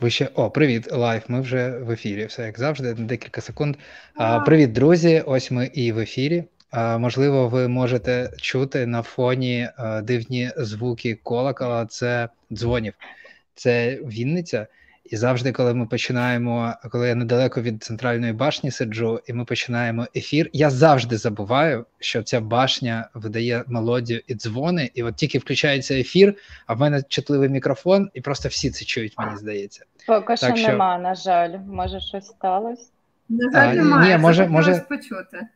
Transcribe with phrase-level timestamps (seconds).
[0.00, 1.28] Ви ще о, привіт, live.
[1.28, 2.24] Ми вже в ефірі.
[2.24, 3.76] Все як завжди, на декілька секунд.
[4.14, 5.22] А, Привіт, друзі.
[5.26, 6.44] Ось ми і в ефірі.
[6.70, 11.86] А, Можливо, ви можете чути на фоні а, дивні звуки колокола.
[11.86, 12.94] Це дзвонів.
[13.54, 14.66] Це Вінниця.
[15.04, 20.06] І завжди, коли ми починаємо, коли я недалеко від центральної башні сиджу, і ми починаємо
[20.16, 25.94] ефір, я завжди забуваю, що ця башня видає мелодію і дзвони, і от тільки включається
[25.94, 26.34] ефір,
[26.66, 29.84] а в мене чутливий мікрофон, і просто всі це чують, мені здається.
[30.06, 30.68] Поки що що...
[30.68, 32.90] нема, на жаль, може щось сталося?
[33.28, 34.16] На жаль, немає.
[34.16, 34.84] Ні, може, може...
[34.88, 35.46] почути.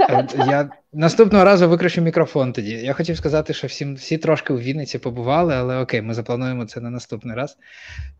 [0.00, 2.70] Е, я наступного разу викращу мікрофон тоді.
[2.70, 6.80] Я хотів сказати, що всім всі трошки у Вінниці побували, але окей, ми заплануємо це
[6.80, 7.58] на наступний раз.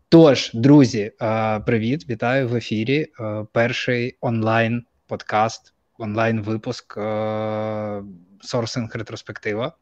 [0.09, 3.07] Тож, друзі, е, привіт, вітаю в ефірі.
[3.19, 6.97] Е, перший онлайн подкаст, онлайн випуск
[8.41, 9.73] сорсинг ретроспектива.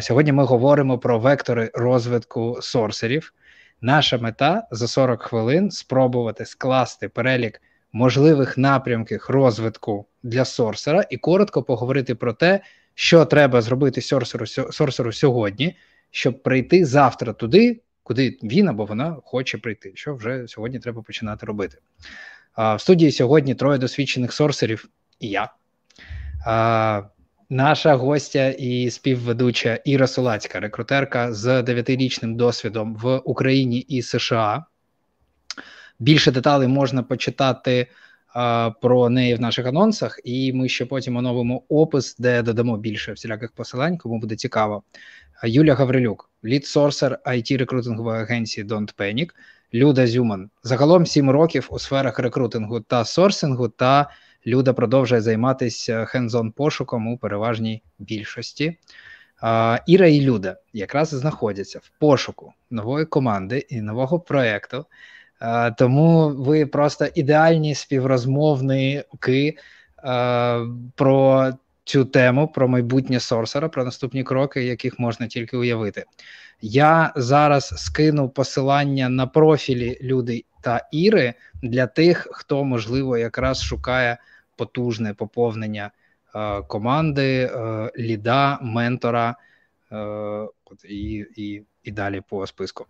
[0.00, 3.32] Сьогодні ми говоримо про вектори розвитку сорсерів.
[3.80, 7.60] Наша мета за 40 хвилин спробувати скласти перелік
[7.92, 12.60] можливих напрямків розвитку для сорсера і коротко поговорити про те,
[12.94, 15.76] що треба зробити сорсеру, сорсеру сьогодні,
[16.10, 21.46] щоб прийти завтра туди, куди він або вона хоче прийти, що вже сьогодні треба починати
[21.46, 21.78] робити.
[22.52, 24.88] А, В студії сьогодні троє досвідчених сорсерів
[25.20, 25.52] і я.
[26.46, 27.02] А,
[27.50, 34.64] Наша гостя і співведуча Іра Солацька, рекрутерка з дев'ятирічним досвідом в Україні і США.
[35.98, 37.86] Більше деталей можна почитати
[38.80, 43.52] про неї в наших анонсах, і ми ще потім оновимо опис, де додамо більше всіляких
[43.52, 44.82] посилань, кому буде цікаво.
[45.44, 49.30] Юля Гаврилюк, лід-сорсер it рекрутингової агенції Don't Panic,
[49.74, 50.50] Люда Зюман.
[50.62, 53.68] Загалом 7 років у сферах рекрутингу та сорсингу.
[53.68, 54.10] Та
[54.46, 58.78] Люда продовжує займатися хендзон пошуком у переважній більшості.
[59.86, 64.86] Іра і Люда якраз знаходяться в пошуку нової команди і нового проекту,
[65.78, 69.56] тому ви просто ідеальні співрозмовники
[70.94, 71.50] про
[71.84, 76.04] цю тему, про майбутнє сорсера, про наступні кроки, яких можна тільки уявити.
[76.60, 84.18] Я зараз скину посилання на профілі люди та Іри для тих, хто можливо якраз шукає
[84.56, 85.90] потужне поповнення
[86.66, 87.50] команди,
[87.98, 89.36] ліда, ментора
[90.88, 92.86] і, і, і далі по списку.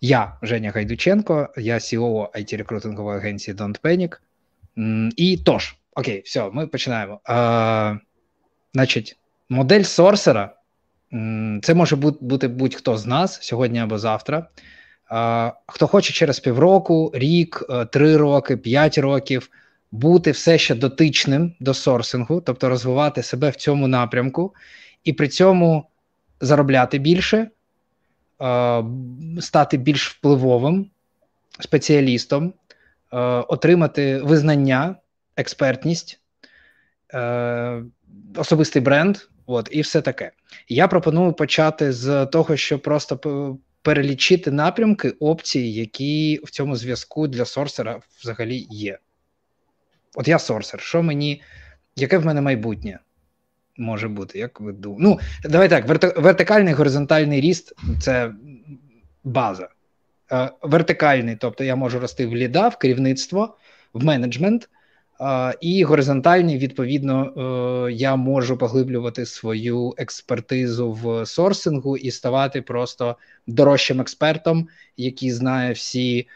[0.00, 4.18] Я Женя Гайдученко, я CEO it рекрутингової агенції Don't Panic.
[5.16, 7.20] І тож, окей, все, ми починаємо.
[7.24, 7.96] А,
[8.74, 10.54] Значить, модель сорсера
[11.62, 14.46] це може бути будь-хто з нас сьогодні або завтра.
[15.10, 19.50] А, Хто хоче через півроку, рік, е, три роки, п'ять років
[19.90, 24.54] бути все ще дотичним до сорсингу, тобто розвивати себе в цьому напрямку,
[25.04, 25.84] і при цьому
[26.40, 27.50] заробляти більше.
[28.42, 28.84] Е,
[29.40, 30.90] стати більш впливовим
[31.60, 32.54] спеціалістом,
[33.12, 34.96] е, отримати визнання,
[35.36, 36.20] експертність,
[37.14, 37.82] е,
[38.36, 40.32] особистий бренд, от, і все таке.
[40.68, 47.44] Я пропоную почати з того, що просто перелічити напрямки опції, які в цьому зв'язку для
[47.44, 48.98] сорсера взагалі є.
[50.14, 51.42] От я сорсер, що мені,
[51.96, 52.98] яке в мене майбутнє?
[53.78, 55.04] Може бути, як ви думаєте?
[55.04, 55.18] Ну,
[55.50, 58.32] давай так, вертикальний горизонтальний ріст це
[59.24, 59.68] база.
[60.32, 63.56] Е, вертикальний, тобто я можу рости в ліда, в керівництво,
[63.92, 64.68] в менеджмент,
[65.20, 67.32] е, і горизонтальний, відповідно,
[67.88, 75.72] е, я можу поглиблювати свою експертизу в сорсингу і ставати просто дорожчим експертом, який знає
[75.72, 76.28] всі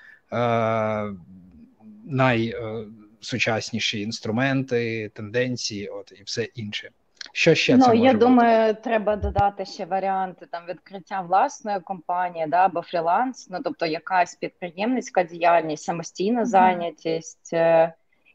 [2.04, 6.91] найсучасніші інструменти, тенденції, от і все інше.
[7.32, 8.24] Що ще ну, це може я бути?
[8.24, 14.34] думаю, треба додати ще варіанти там відкриття власної компанії, да, або фріланс, ну тобто якась
[14.34, 17.54] підприємницька діяльність, самостійна зайнятість.
[17.54, 17.92] Mm-hmm.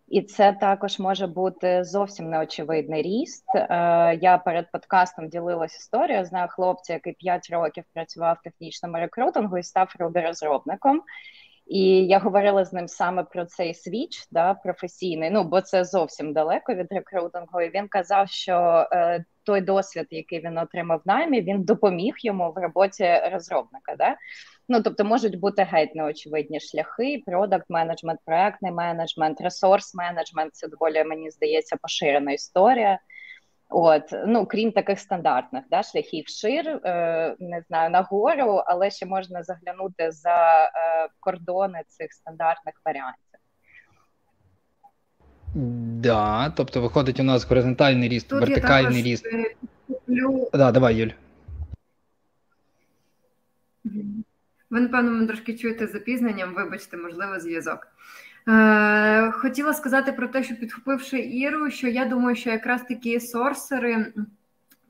[0.07, 3.45] І це також може бути зовсім неочевидний ріст.
[3.55, 3.65] Е,
[4.21, 6.25] я перед подкастом ділилась історією.
[6.25, 11.01] Знаю хлопця, який 5 років працював в технічному рекрутингу і став розробником.
[11.69, 16.33] І я говорила з ним саме про цей свіч да, професійний, ну бо це зовсім
[16.33, 17.61] далеко від рекрутингу.
[17.61, 22.51] І Він казав, що е, той досвід, який він отримав в наймі, він допоміг йому
[22.51, 23.95] в роботі розробника.
[23.97, 24.15] Да?
[24.69, 31.03] Ну тобто можуть бути геть неочевидні шляхи: продакт менеджмент, проектний менеджмент, ресурс менеджмент це доволі
[31.03, 32.99] мені здається поширена історія.
[33.69, 39.43] От, ну крім таких стандартних да, шляхів шир, е, не знаю, нагору, але ще можна
[39.43, 40.69] заглянути за е,
[41.19, 43.21] кордони цих стандартних варіантів.
[46.01, 49.27] Да, тобто виходить у нас горизонтальний ріст, Тут вертикальний ріст.
[50.09, 50.49] Люблю...
[50.53, 51.11] Да, давай, Юль.
[54.69, 57.87] Ви, напевно, мене трошки чуєте запізненням, вибачте, можливо, зв'язок.
[58.47, 64.13] Е, Хотіла сказати про те, що підхопивши Іру, що я думаю, що якраз такі сорсери.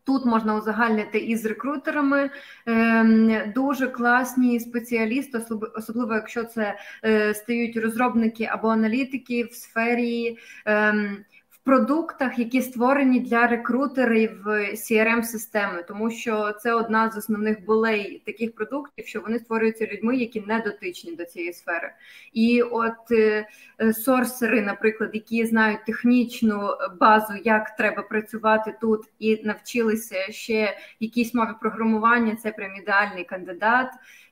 [0.03, 2.29] Тут можна узагальнити із рекрутерами
[2.65, 5.41] ем, дуже класні спеціалісти,
[5.75, 11.17] особливо якщо це е, стають розробники або аналітики в сфері ем,
[11.67, 18.55] продуктах, які створені для рекрутерів crm системи тому що це одна з основних болей таких
[18.55, 21.91] продуктів, що вони створюються людьми, які не дотичні до цієї сфери.
[22.33, 23.45] І от е,
[23.93, 26.69] сорсери, наприклад, які знають технічну
[26.99, 32.35] базу, як треба працювати тут, і навчилися ще якісь мові програмування.
[32.35, 33.87] Це прям ідеальний кандидат.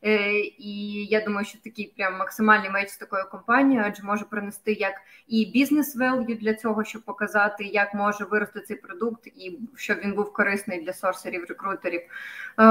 [0.05, 4.73] Е, і я думаю, що такий прям максимальний меч з такою компанією, адже може принести
[4.73, 4.93] як
[5.27, 10.13] і бізнес велью для цього, щоб показати, як може вирости цей продукт, і щоб він
[10.13, 12.01] був корисний для сорсерів, рекрутерів.
[12.01, 12.65] Е,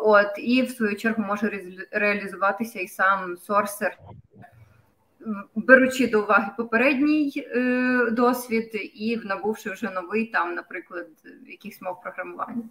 [0.00, 1.60] от і в свою чергу може
[1.90, 3.98] реалізуватися і сам сорсер.
[5.54, 11.06] Беручи до уваги попередній е, досвід і набувши вже новий, там, наприклад,
[11.46, 12.62] якихось мов програмування.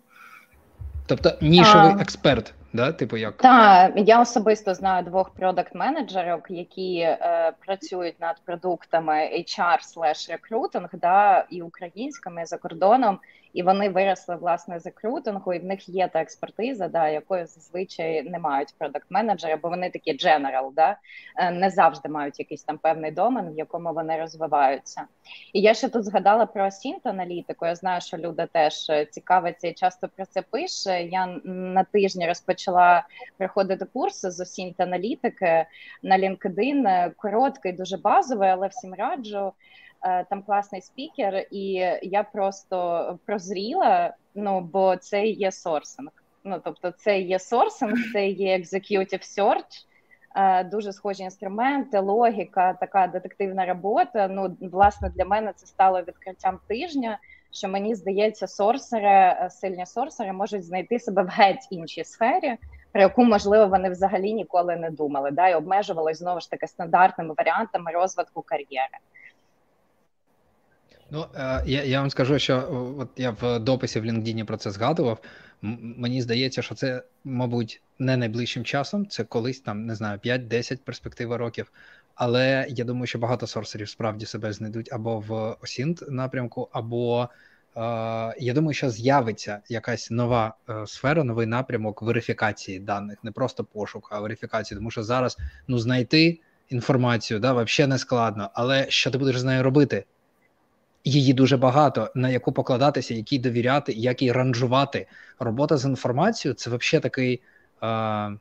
[1.08, 2.92] Тобто нішовий а, експерт, да?
[2.92, 3.38] типу як?
[3.38, 11.45] Так, я особисто знаю двох продакт-менеджерів, які е, працюють над продуктами HR слеш рекрутинг, да,
[11.50, 13.19] і українськими і за кордоном
[13.56, 18.24] і вони виросли власне з рекрутингу, і в них є та експертиза, да, якої зазвичай
[18.24, 20.98] не мають продакт-менеджери, бо вони такі дженерал, да,
[21.38, 25.01] е, не завжди мають якийсь там певний домен, в якому вони розвиваються.
[25.54, 27.66] І я ще тут згадала про осінт аналітику.
[27.66, 31.04] Я знаю, що люди теж е, цікавляться і часто про це пише.
[31.04, 32.65] Я на тижні розпочала
[33.38, 35.66] проходити курси з осінт аналітики
[36.04, 39.54] на LinkedIn, короткий, дуже базовий, але всім раджу.
[40.06, 41.64] Е, там класний спікер, і
[42.02, 44.14] я просто прозріла.
[44.36, 46.12] Ну бо це є сорсинг.
[46.44, 49.86] Ну тобто, це є сорсинг, це є executive search,
[50.36, 54.28] е, дуже схожі інструменти, логіка, така детективна робота.
[54.28, 57.20] Ну, власне, для мене це стало відкриттям тижня.
[57.56, 62.57] Що мені здається, сорсери, е, сильні сорсери можуть знайти себе в геть іншій сфері,
[62.92, 67.34] про яку можливо вони взагалі ніколи не думали, да, і обмежувалися знову ж таки стандартними
[67.38, 68.98] варіантами розвитку кар'єри.
[71.12, 72.63] Ну е, я я вам скажу, що
[73.00, 75.19] от я в дописі в LinkedIn про це згадував.
[75.62, 79.07] Мені здається, що це, мабуть, не найближчим часом.
[79.07, 81.72] Це колись там не знаю 5-10 перспектива років.
[82.16, 87.80] Але я думаю, що багато сорсерів справді себе знайдуть або в осінт напрямку, або е,
[88.40, 94.10] я думаю, що з'явиться якась нова е, сфера, новий напрямок верифікації даних, не просто пошук,
[94.12, 94.78] а верифікації.
[94.78, 95.38] Тому що зараз
[95.68, 98.50] ну знайти інформацію да, взагалі не складно.
[98.54, 100.06] Але що ти будеш з нею робити?
[101.06, 105.07] Її дуже багато, на яку покладатися, якій довіряти, як її ранжувати.
[105.40, 107.42] Робота з інформацією це взагалі такий
[107.84, 108.38] е,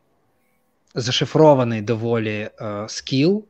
[0.94, 3.44] зашифрований доволі е, скіл,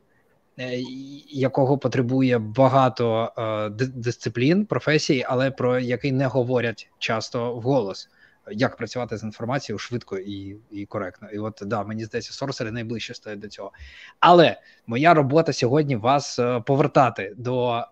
[0.59, 0.81] е,
[1.29, 8.09] якого потребує багато е, дисциплін, професій, але про який не говорять часто вголос
[8.51, 11.29] як працювати з інформацією швидко і і коректно.
[11.33, 13.71] І от да, мені здається, сорсери найближче стоять до цього.
[14.19, 17.83] Але моя робота сьогодні вас е, повертати до е,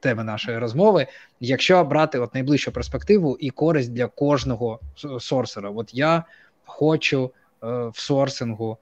[0.00, 1.06] теми нашої розмови.
[1.40, 4.80] Якщо брати от найближчу перспективу і користь для кожного
[5.20, 6.24] сорсера, от я
[6.64, 7.30] хочу
[7.62, 8.78] е, в сорсингу.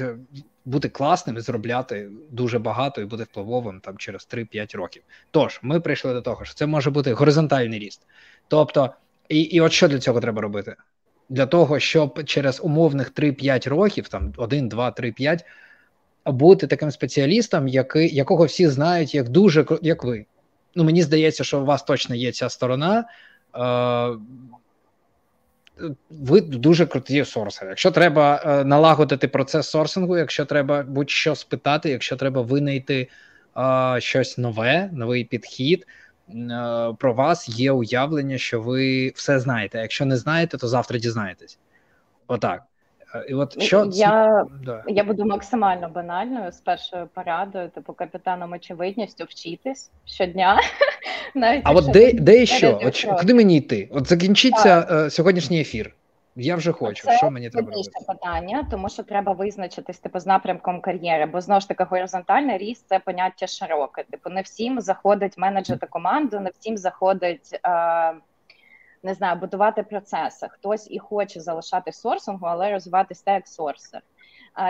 [0.00, 0.16] Е,
[0.64, 5.02] бути класним і зробляти дуже багато і бути впливовим там через 3-5 років.
[5.30, 8.06] Тож ми прийшли до того, що це може бути горизонтальний ріст.
[8.48, 8.94] Тобто
[9.28, 10.76] і і от що для цього треба робити?
[11.28, 15.44] Для того, щоб через умовних 3-5 років, там 1, 2, 3, 5,
[16.26, 20.26] бути таким спеціалістом, який, якого всі знають, як дуже як ви.
[20.74, 23.04] Ну, мені здається, що у вас точно є ця сторона.
[23.56, 24.18] Е,
[26.10, 27.68] ви дуже круті сорсери.
[27.68, 33.08] Якщо треба е, налагодити процес сорсингу, якщо треба будь-що спитати, якщо треба винайти
[33.56, 35.86] е, щось нове, новий підхід.
[36.28, 39.78] Е, про вас є уявлення, що ви все знаєте.
[39.78, 41.58] Якщо не знаєте, то завтра дізнаєтесь.
[42.26, 42.62] Отак.
[43.14, 44.84] Е, і от що Я да.
[44.86, 50.60] я буду максимально банальною з першою порадою, типу капітаном очевидністю вчитись щодня.
[51.34, 52.80] Навіть А от де де що?
[52.82, 53.88] От, куди мені йти?
[53.92, 54.88] От закінчиться.
[54.90, 55.94] Е, сьогоднішній ефір.
[56.36, 57.04] Я вже хочу.
[57.04, 57.90] Це що мені треба робити?
[58.08, 62.88] питання, тому що треба визначитись типу з напрямком кар'єри, бо знову ж таки горизонтальний ріст
[62.88, 64.04] це поняття широке.
[64.10, 67.60] Типу, не всім заходить менеджити команду, не всім заходить.
[67.66, 68.14] Е,
[69.02, 70.48] не знаю, будувати процеси.
[70.50, 74.02] Хтось і хоче залишати сорсингу, але розвиватися як сорсер.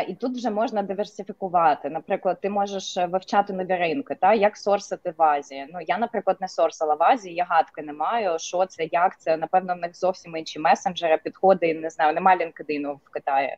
[0.09, 1.91] І тут вже можна диверсифікувати.
[1.91, 5.69] Наприклад, ти можеш вивчати нові ринки, та як сорсити в Азії.
[5.73, 8.39] Ну я, наприклад, не сорсила в Азії, я гадки не маю.
[8.39, 9.37] Що це, як це?
[9.37, 13.57] Напевно, в них зовсім інші месенджери, підходи, не знаю, немає LinkedIn в Китаї.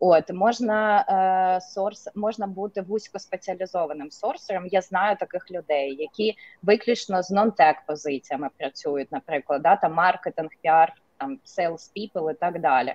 [0.00, 1.04] От можна
[1.56, 4.66] е, сорс, можна бути вузькоспеціалізованим сорсером.
[4.66, 10.92] Я знаю таких людей, які виключно з non-tech позиціями працюють, наприклад, да, там маркетинг, піар,
[11.16, 12.94] там sales people і так далі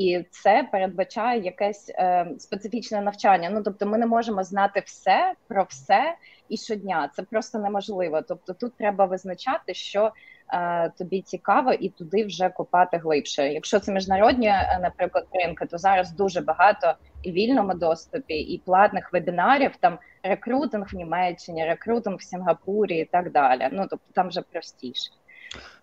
[0.00, 3.50] і це передбачає якесь е, специфічне навчання.
[3.52, 6.14] Ну тобто, ми не можемо знати все про все
[6.48, 7.10] і щодня.
[7.14, 8.22] Це просто неможливо.
[8.22, 10.12] Тобто, тут треба визначати, що
[10.52, 13.48] е, тобі цікаво, і туди вже копати глибше.
[13.48, 19.12] Якщо це міжнародні, е, наприклад, ринки, то зараз дуже багато і вільному доступі, і платних
[19.12, 19.76] вебінарів.
[19.80, 23.68] Там рекрутинг в Німеччині, рекрутинг в Сінгапурі і так далі.
[23.72, 25.10] Ну тобто там вже простіше.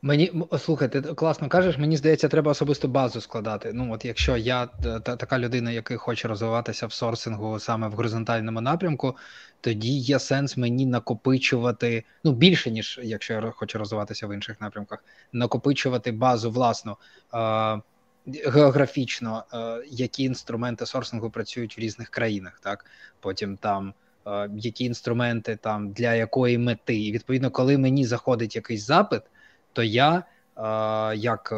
[0.02, 3.74] Мені слухай, ти класно кажеш, мені здається, треба особисту базу складати.
[3.74, 8.62] Ну, от якщо я та, така людина, яка хоче розвиватися в сорсингу саме в горизонтальному
[8.62, 9.18] напрямку,
[9.62, 15.04] тоді є сенс мені накопичувати ну більше, ніж якщо я хочу розвиватися в інших напрямках,
[15.34, 16.98] накопичувати базу власну
[17.34, 17.82] е-
[18.26, 22.86] географічно, е- які інструменти сорсингу працюють в різних країнах, так
[23.20, 23.94] потім там.
[24.56, 29.22] Які інструменти там для якої мети, і відповідно, коли мені заходить якийсь запит,
[29.78, 30.24] то я,
[31.16, 31.54] як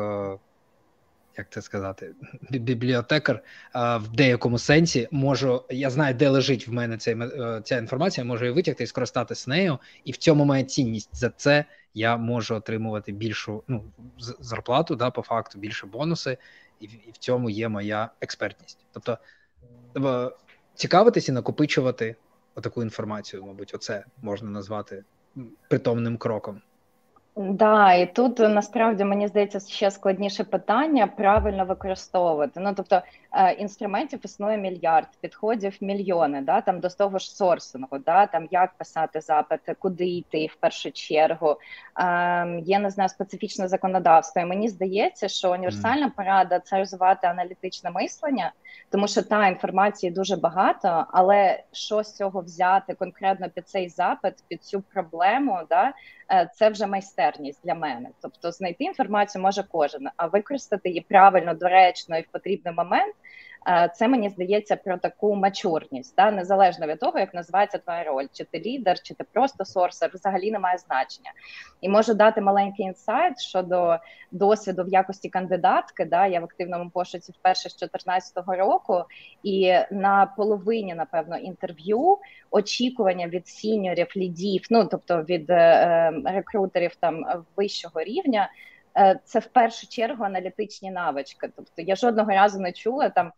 [1.37, 2.15] як це сказати,
[2.49, 3.43] бібліотекар
[3.75, 5.63] в деякому сенсі можу.
[5.69, 9.49] Я знаю, де лежить в мене ця, е, ця інформація, можу її витягти і скористатися
[9.49, 11.09] нею, і в цьому моя цінність.
[11.15, 13.83] За це я можу отримувати більшу ну,
[14.39, 16.37] зарплату, да, по факту, більше бонуси,
[16.79, 18.85] і в, і в цьому є моя експертність.
[18.91, 19.17] Тобто
[20.75, 22.15] цікавитись і накопичувати
[22.61, 25.03] таку інформацію, мабуть, оце можна назвати
[25.67, 26.61] притомним кроком.
[27.41, 32.59] Да, і тут насправді мені здається ще складніше питання правильно використовувати.
[32.59, 33.01] Ну тобто
[33.57, 36.41] інструментів існує мільярд, підходів мільйони.
[36.41, 40.91] Да, там до того ж сорсингу, да, там як писати запити, куди йти в першу
[40.91, 41.57] чергу.
[41.99, 44.41] Е, Є не знаю специфічне законодавство.
[44.41, 48.51] І Мені здається, що універсальна порада це розвивати аналітичне мислення,
[48.89, 54.33] тому що та інформації дуже багато, але що з цього взяти конкретно під цей запит,
[54.47, 55.93] під цю проблему, да.
[56.31, 58.09] Е, це вже майстерність для мене.
[58.21, 63.15] Тобто знайти інформацію може кожен, а використати її правильно, доречно і в потрібний момент.
[63.67, 66.31] Е, це мені здається про таку мачурність, да?
[66.31, 70.51] незалежно від того, як називається твоя роль, чи ти лідер, чи ти просто сорсер, взагалі
[70.51, 71.31] не має значення.
[71.81, 73.97] І можу дати маленький інсайт щодо
[74.31, 76.05] досвіду в якості кандидатки.
[76.05, 76.27] Да?
[76.27, 79.03] Я в активному пошуці вперше з 2014 року,
[79.43, 82.17] і на половині, напевно, інтерв'ю
[82.51, 87.25] очікування від сіньорів, лідів, ну тобто від е, е рекрутерів там
[87.55, 88.49] вищого рівня.
[88.97, 91.49] Е, це в першу чергу аналітичні навички.
[91.55, 93.31] Тобто я жодного разу не чула там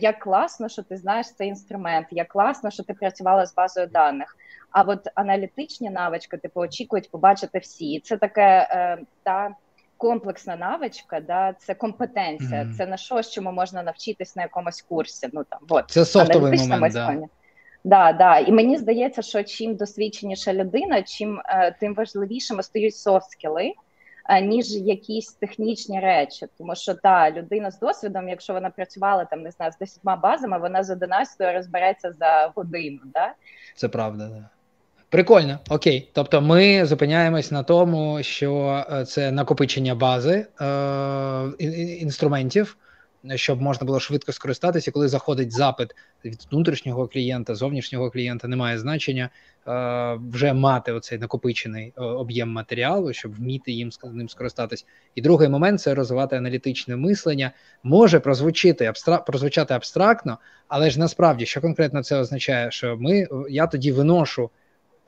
[0.00, 4.36] як класно, що ти знаєш цей інструмент, як класно, що ти працювала з базою даних.
[4.70, 8.00] А от аналітичні навички, типу, очікують побачити всі.
[8.00, 9.54] Це таке е, та
[9.96, 12.74] комплексна навичка, да, це компетенція, mm-hmm.
[12.74, 15.28] це на що, чому можна навчитись на якомусь курсі.
[15.32, 17.18] Ну там от це софтовий момент, да.
[17.84, 18.38] Да, да.
[18.38, 23.72] І мені здається, що чим досвідченіша людина, чим е, тим важливішими стають софт-скіли,
[24.42, 26.46] ніж якісь технічні речі.
[26.58, 30.58] Тому що та людина з досвідом, якщо вона працювала там, не знаю, з десятьма базами,
[30.58, 33.00] вона з 11 розбереться за годину.
[33.04, 33.32] Да?
[33.74, 34.48] Це правда, да.
[35.12, 36.10] Прикольно, окей.
[36.12, 41.64] Тобто ми зупиняємось на тому, що е, це накопичення бази е,
[42.00, 42.76] інструментів,
[43.34, 49.30] щоб можна було швидко скористатися, коли заходить запит від внутрішнього клієнта, зовнішнього клієнта, немає значення
[49.66, 54.86] е, вже мати оцей накопичений е, об'єм матеріалу, щоб вміти їм ним скористатись.
[55.14, 57.50] І другий момент це розвивати аналітичне мислення.
[57.82, 59.18] Може прозвучити абстра...
[59.18, 60.38] прозвучати абстрактно,
[60.68, 64.50] але ж насправді що конкретно це означає, що ми я тоді виношу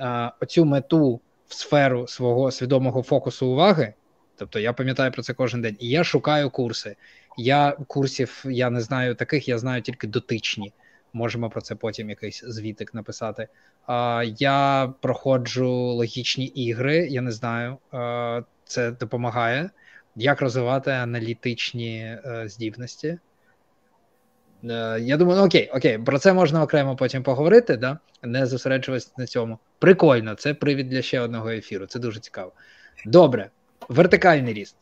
[0.01, 3.95] е, оцю мету в сферу свого свідомого фокусу уваги.
[4.37, 6.97] Тобто я пам'ятаю про це кожен день, і я шукаю курси.
[7.37, 10.73] Я курсів я не знаю таких, я знаю тільки дотичні.
[11.13, 13.49] Можемо про це потім якийсь звітик написати.
[13.87, 19.71] А, Я проходжу логічні ігри, я не знаю, а, це допомагає.
[20.17, 23.19] Як розвивати аналітичні е, здібності?
[24.65, 27.99] Е, я думаю, ну окей, окей, про це можна окремо потім поговорити, да?
[28.23, 29.59] не зосереджуватися на цьому.
[29.79, 31.87] Прикольно, це привід для ще одного ефіру.
[31.87, 32.53] Це дуже цікаво.
[33.07, 33.51] Добре,
[33.89, 34.77] вертикальний ріст.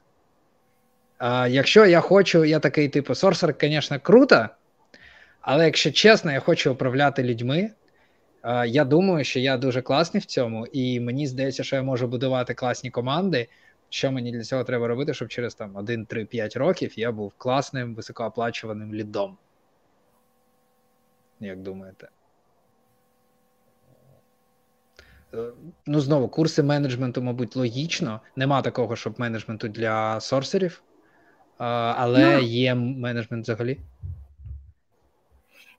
[1.18, 4.48] А, Якщо я хочу, я такий типу сорсер, звісно, круто,
[5.40, 7.70] але якщо чесно, я хочу управляти людьми.
[8.42, 12.08] А, я думаю, що я дуже класний в цьому, і мені здається, що я можу
[12.08, 13.48] будувати класні команди.
[13.92, 17.32] Що мені для цього треба робити, щоб через там 1, 3, 5 років я був
[17.38, 19.38] класним, високооплачуваним лідом.
[21.40, 22.08] як думаєте?
[24.98, 25.02] Е,
[25.86, 28.20] ну, знову, курси менеджменту, мабуть, логічно.
[28.36, 30.82] Нема такого, щоб менеджменту для сорсерів,
[31.58, 33.78] але ну, є менеджмент взагалі.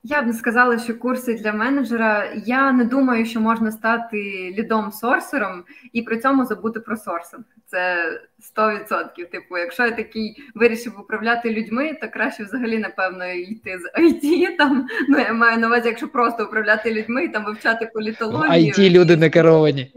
[0.03, 2.33] Я б не сказала, що курси для менеджера.
[2.45, 4.17] Я не думаю, що можна стати
[4.57, 7.43] лідом сорсером і при цьому забути про сорсинг.
[7.73, 8.21] Це
[8.57, 9.25] 100%.
[9.31, 14.57] Типу, якщо я такий вирішив управляти людьми, то краще взагалі, напевно, йти з IT.
[14.57, 18.73] Там ну я маю на увазі, якщо просто управляти людьми і там вивчати політологію.
[18.73, 19.93] IT люди не керовані.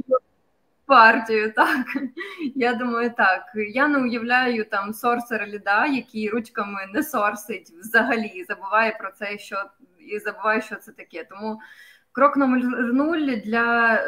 [0.86, 1.86] Партію, так.
[2.54, 3.42] Я думаю, так.
[3.74, 9.56] Я не уявляю там сорсера ліда, який ручками не сорсить взагалі, забуває про це, що
[10.14, 11.26] і забуваю, що це таке.
[11.30, 11.60] Тому
[12.12, 13.98] крок номер нуль для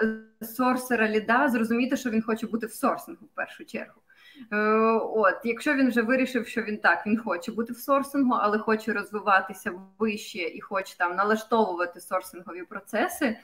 [0.42, 4.00] сорсера ліда зрозуміти, що він хоче бути в сорсингу в першу чергу.
[4.52, 4.56] Е,
[5.02, 8.92] от, якщо він вже вирішив, що він так, він хоче бути в сорсингу, але хоче
[8.92, 13.36] розвиватися вище і хоче там налаштовувати сорсингові процеси,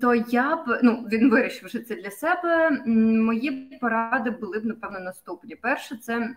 [0.00, 2.70] то я б ну він вирішив вже це для себе.
[2.86, 5.56] Мої поради були б напевно наступні.
[5.56, 6.34] Перше, це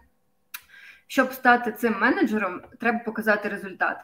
[1.09, 3.97] щоб стати цим менеджером, треба показати результат.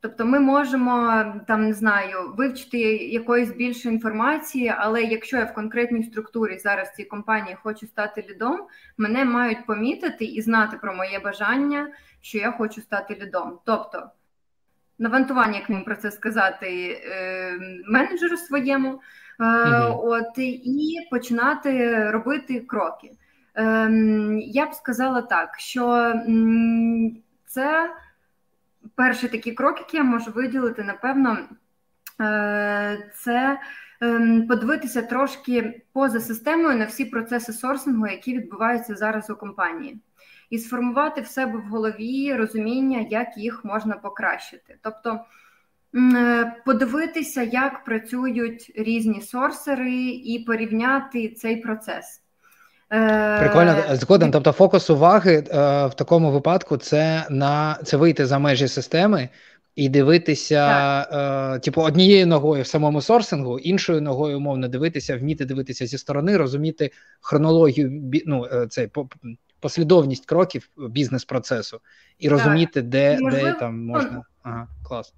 [0.00, 6.02] Тобто ми можемо там не знаю вивчити якоїсь більше інформації, але якщо я в конкретній
[6.02, 8.66] структурі зараз цій компанії хочу стати лідом,
[8.96, 11.88] мене мають помітити і знати про моє бажання,
[12.20, 13.58] що я хочу стати лідом.
[13.64, 14.10] Тобто
[14.98, 19.00] навантування, як мені про це сказати, е, менеджеру своєму,
[19.38, 23.10] mm от і починати робити кроки.
[23.54, 26.14] Ем, я б сказала так, що
[27.46, 27.90] це
[28.94, 31.38] перший такий крок, який я можу виділити, напевно,
[32.20, 33.60] е, це
[34.00, 40.00] ем, подивитися трошки поза системою на всі процеси сорсингу, які відбуваються зараз у компанії,
[40.50, 44.78] і сформувати в себе в голові розуміння, як їх можна покращити.
[44.82, 45.20] Тобто
[45.94, 52.21] е, подивитися, як працюють різні сорсери, і порівняти цей процес.
[53.38, 54.30] Прикольно е, згоден.
[54.30, 55.42] Тобто, фокус уваги е,
[55.86, 59.28] в такому випадку це на це вийти за межі системи
[59.76, 60.66] і дивитися,
[61.56, 66.36] е, типу, однією ногою в самому сорсингу, іншою ногою умовно дивитися, вміти дивитися зі сторони,
[66.36, 68.90] розуміти хронологію ну, цей
[69.60, 71.80] послідовність кроків бізнес-процесу
[72.18, 74.22] і розуміти, де, Можливо, де там можна.
[74.42, 75.14] Ага, клас.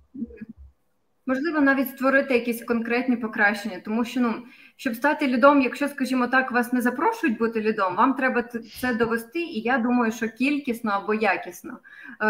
[1.27, 4.35] Можливо, навіть створити якісь конкретні покращення, тому що ну
[4.77, 8.43] щоб стати лідом, якщо, скажімо так, вас не запрошують бути лідом, вам треба
[8.81, 11.79] це довести, і я думаю, що кількісно або якісно.
[12.21, 12.27] Е,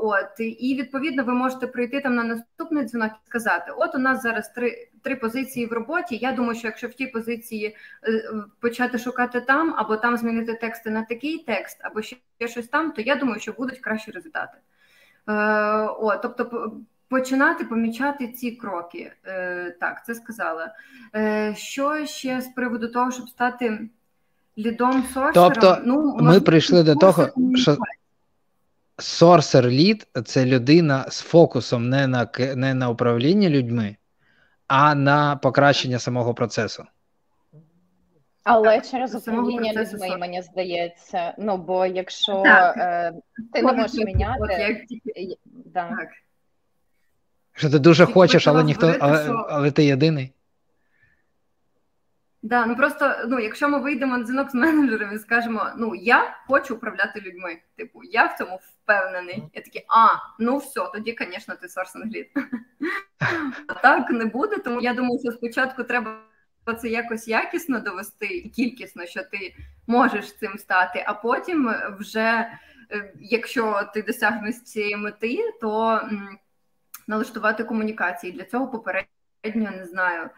[0.00, 4.22] От і відповідно ви можете прийти там на наступний дзвінок і сказати: От у нас
[4.22, 6.16] зараз три три позиції в роботі.
[6.16, 10.90] Я думаю, що якщо в тій позиції е, почати шукати там, або там змінити тексти
[10.90, 14.58] на такий текст, або ще щось там, то я думаю, що будуть кращі результати.
[15.28, 15.32] Е,
[15.86, 16.72] О, тобто
[17.08, 19.12] починати помічати ці кроки.
[19.26, 20.74] Е, Так, це сказала.
[21.14, 23.88] Е, Що ще з приводу того, щоб стати
[24.58, 25.32] лідом сорсером?
[25.32, 27.76] Тобто ну, ми прийшли до того, що
[28.98, 33.96] сорсер лід це людина з фокусом не на не на управління людьми,
[34.66, 36.84] а на покращення самого процесу.
[38.44, 41.34] Але через управління людьми, мені здається.
[41.38, 43.12] Ну бо якщо е,
[43.52, 44.76] ти не можеш міняти, от, як...
[45.46, 45.88] да.
[45.88, 46.08] так.
[47.58, 49.46] Що ти дуже хочеш, але ніхто, але, що...
[49.50, 50.32] але ти єдиний.
[52.42, 56.36] Да, ну просто ну, якщо ми вийдемо на дзвінок з менеджером і скажемо, ну я
[56.46, 57.58] хочу управляти людьми.
[57.76, 59.42] Типу, я в цьому впевнений.
[59.54, 62.26] Я такий, а, ну все, тоді, звісно, ти сорсинг лід.
[63.82, 66.16] Так не буде, тому я думаю, що спочатку треба
[66.80, 69.54] це якось якісно довести і кількісно, що ти
[69.86, 72.48] можеш цим стати, а потім вже,
[72.90, 76.00] е, якщо ти досягнеш цієї мети, то
[77.08, 78.32] налаштувати комунікації.
[78.32, 80.30] Для цього попередньо не знаю.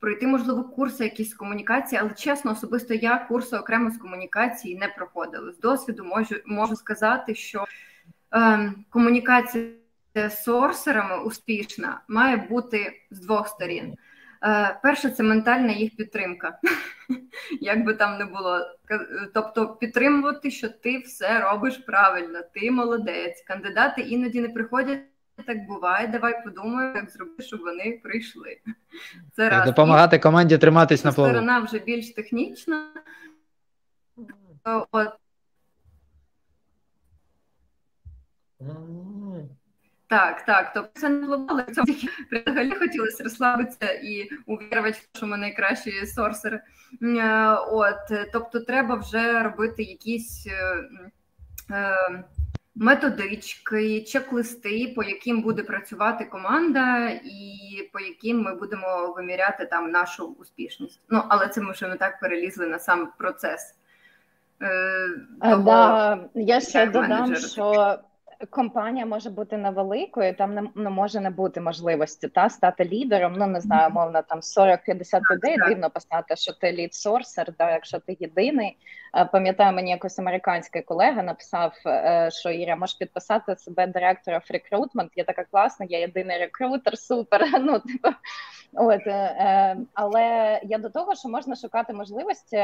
[0.00, 5.52] Пройти, можливо, курси якісь комунікації, але чесно, особисто я курси окремо з комунікації не проходила.
[5.52, 7.64] З досвіду можу можу сказати, що
[8.34, 9.70] е, комунікація
[10.14, 13.94] з сорсерами успішна має бути з двох сторін.
[14.44, 16.58] Е, Перше, це ментальна їх підтримка,
[17.60, 18.60] як би там не було.
[19.34, 23.44] Тобто підтримувати, що ти все робиш правильно, ти молодець.
[23.46, 25.00] Кандидати іноді не приходять
[25.42, 26.08] так буває.
[26.08, 28.60] Давай подумаємо, як зробити, щоб вони прийшли.
[29.32, 29.66] Це раз.
[29.66, 31.30] Допомагати команді триматись на плаву.
[31.30, 32.90] Сторона вже більш технічна.
[34.90, 35.08] От.
[40.06, 40.72] Так, так.
[40.74, 41.64] Тобто це не впливало.
[42.32, 46.60] Взагалі хотілося розслабитися і увірувати, що ми найкращі сорсери.
[47.68, 50.46] От, тобто, треба вже робити якісь.
[50.46, 50.88] Е,
[51.70, 52.24] е,
[52.74, 60.36] методички, чек-листи, по яким буде працювати команда, і по яким ми будемо виміряти там нашу
[60.40, 61.00] успішність.
[61.08, 63.74] Ну, але це ми вже не так перелізли на сам процес.
[64.62, 65.08] Е,
[65.42, 67.98] того, да, Я ще додам, що
[68.50, 73.34] компанія може бути невеликою, там не, не може не бути можливості та стати лідером.
[73.36, 75.56] Ну не знаю, мовно там 40-50 людей.
[75.68, 78.76] Дивно писати, що ти лід сорсер, да, якщо ти єдиний.
[79.16, 84.52] Е, пам'ятаю, мені якось американський колега написав, е, що Іра може підписати себе директора в
[84.52, 85.12] рекрутмент.
[85.16, 87.44] Я така класна, я єдиний рекрутер, супер.
[87.60, 88.08] Ну типу,
[88.72, 92.56] от е, але я до того, що можна шукати можливості,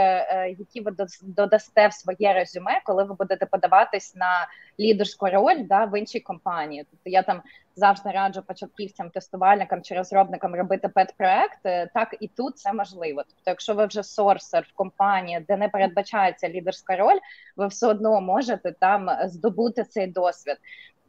[0.58, 4.46] які ви додасте в своє резюме, коли ви будете подаватись на
[4.80, 6.86] лідерську роль да, в іншій компанії.
[6.90, 7.42] Тобто я там
[7.76, 11.90] завжди раджу початківцям, тестувальникам чи розробникам робити пет-проекти.
[11.94, 13.22] Так і тут це можливо.
[13.22, 17.18] Тобто, якщо ви вже сорсер в компанії, де не передбачається лідерська роль,
[17.56, 20.56] ви все одно можете там здобути цей досвід.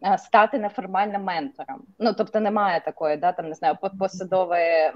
[0.04, 4.92] Е, стати неформальним ментором, ну тобто немає такої, да там не знаю, посадової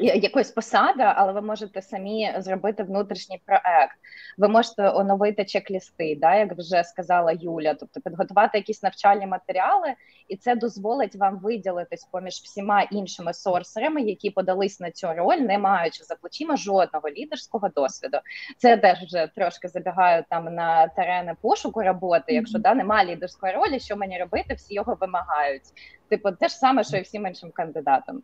[0.00, 3.96] якоїсь посади, але ви можете самі зробити внутрішній проект.
[4.38, 9.94] Ви можете оновити чек-лісти, да, як вже сказала Юля, тобто підготувати якісь навчальні матеріали,
[10.28, 15.58] і це дозволить вам виділитись поміж всіма іншими сорсерами, які подались на цю роль, не
[15.58, 18.18] маючи за плечима жодного лідерського досвіду.
[18.58, 22.34] Це теж вже трошки забігаю там на терени пошуку роботи.
[22.34, 25.62] Якщо да немає лідерської ролі, що мені робити, всі його вимагають.
[26.08, 28.22] Типу, те ж саме, що і всім іншим кандидатам.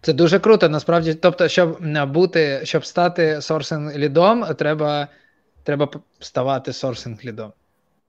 [0.00, 1.14] Це дуже круто, насправді.
[1.14, 5.08] Тобто, щоб бути, щоб стати сорсинг лідом, треба
[5.62, 5.88] треба
[6.20, 7.52] ставати сорсинг лідом.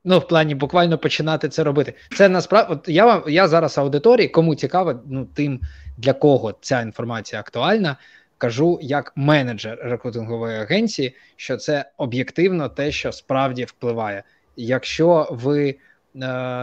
[0.08, 1.94] Ну, в плані буквально починати це робити.
[2.18, 5.60] Це насправді я вам я зараз аудиторії, кому цікаво, ну тим
[5.98, 7.96] для кого ця інформація актуальна,
[8.38, 14.24] кажу як менеджер рекрутингової агенції, що це об'єктивно те, що справді впливає.
[14.56, 15.78] Якщо ви е,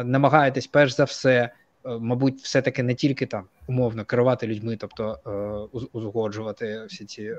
[0.05, 1.51] намагаєтесь перш за все,
[1.85, 7.37] мабуть, все-таки не тільки там умовно керувати людьми, тобто е, узгоджувати всі ці е,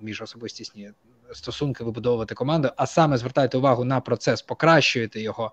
[0.00, 0.90] міжособистісні
[1.32, 5.52] стосунки, вибудовувати команду, а саме звертайте увагу на процес, покращуєте його,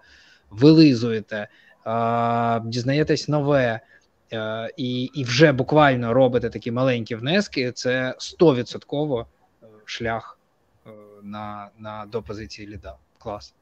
[0.49, 1.47] вилизуєте,
[1.87, 3.79] е, дізнаєтесь нове.
[4.77, 9.25] І і вже буквально робите такі маленькі внески, це 100%
[9.85, 10.39] шлях
[11.23, 12.95] на на до позиції ліда.
[13.19, 13.53] Клас.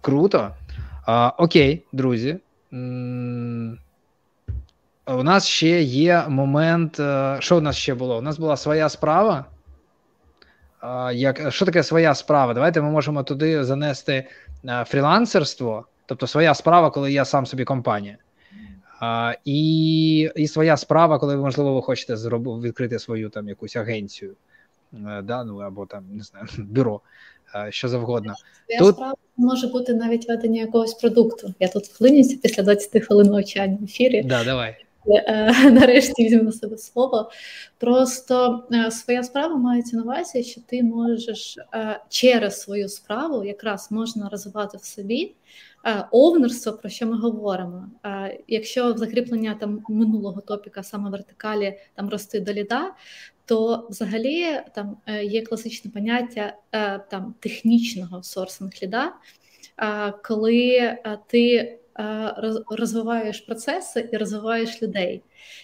[0.00, 0.54] Круто.
[1.06, 2.38] А, Окей, друзі.
[5.06, 7.00] У нас ще є момент.
[7.00, 8.18] Е, що у нас ще було?
[8.18, 9.44] У нас була своя справа.
[11.12, 12.54] Як, Що таке своя справа?
[12.54, 14.28] Давайте ми можемо туди занести
[14.64, 18.16] е, фрілансерство, тобто своя справа, коли я сам собі компанія.
[19.44, 22.62] І і своя справа, коли ви, можливо ви хочете зроб...
[22.62, 24.34] відкрити свою там якусь агенцію,
[24.92, 27.00] е, да, ну або там не знаю, бюро,
[27.70, 28.34] що завгодно.
[28.66, 28.94] Своя тут...
[28.94, 31.54] справа може бути навіть ведення якогось продукту.
[31.60, 34.22] Я тут вклинюся після 20 хвилин навчання в ефірі.
[34.22, 34.76] Да, давай.
[35.06, 37.30] Е, нарешті візьму на себе слово.
[37.78, 43.90] Просто е, своя справа мається на увазі, що ти можеш е, через свою справу якраз
[43.90, 45.34] можна розвивати в собі
[46.10, 47.88] овнерство, про що ми говоримо.
[48.48, 52.92] Якщо закріплення там минулого топіка саме вертикалі там рости до ліда,
[53.44, 56.56] то взагалі там є класичне поняття
[57.10, 59.12] там технічного сорсинг ліда,
[60.24, 61.78] коли ти
[62.70, 65.22] розвиваєш процеси і розвиваєш людей.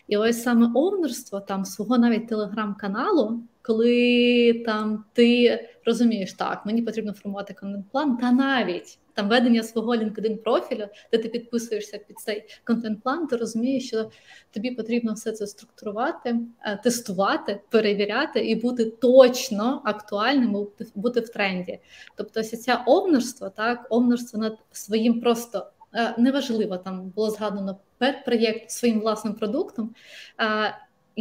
[0.08, 7.12] І ось саме овнерство там свого навіть телеграм-каналу, коли там ти розумієш, так, мені потрібно
[7.12, 13.26] формувати контент-план, та навіть там ведення свого LinkedIn профілю, де ти підписуєшся під цей контент-план,
[13.26, 14.10] ти розумієш, що
[14.50, 21.78] тобі потрібно все це структурувати, е, тестувати, перевіряти і бути точно актуальним, бути в тренді.
[22.16, 25.70] Тобто, ось ця овнерство, так, овнерство над своїм просто.
[25.94, 27.78] Е, неважливо, там було згадано
[28.24, 29.94] проєкт своїм власним продуктом,
[30.40, 30.74] е,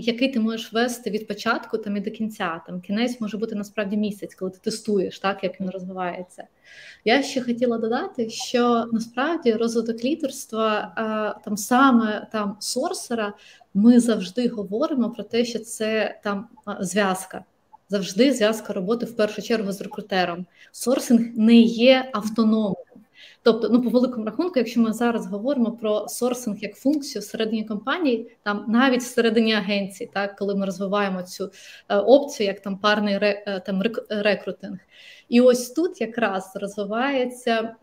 [0.08, 2.62] який ти можеш вести від початку там і до кінця.
[2.68, 6.44] Там кінець може бути насправді місяць, коли ти тестуєш, так як він розвивається.
[7.06, 10.94] Я ще хотіла додати, що насправді розвиток лідерства,
[11.46, 13.34] там саме там сорсера,
[13.74, 16.48] ми завжди говоримо про те, що це там
[16.80, 17.44] зв'язка.
[17.90, 20.46] Завжди зв'язка роботи в першу чергу з рекрутером.
[20.72, 22.89] Сорсинг не є автономним.
[23.44, 28.38] Тобто, ну по великому рахунку, якщо ми зараз говоримо про сорсинг як функцію всередині компанії,
[28.44, 31.52] там навіть всередині агенції, так коли ми розвиваємо цю
[31.90, 34.78] е, опцію, як там парний е, там рекрутинг.
[35.30, 37.76] І ось тут якраз розвивається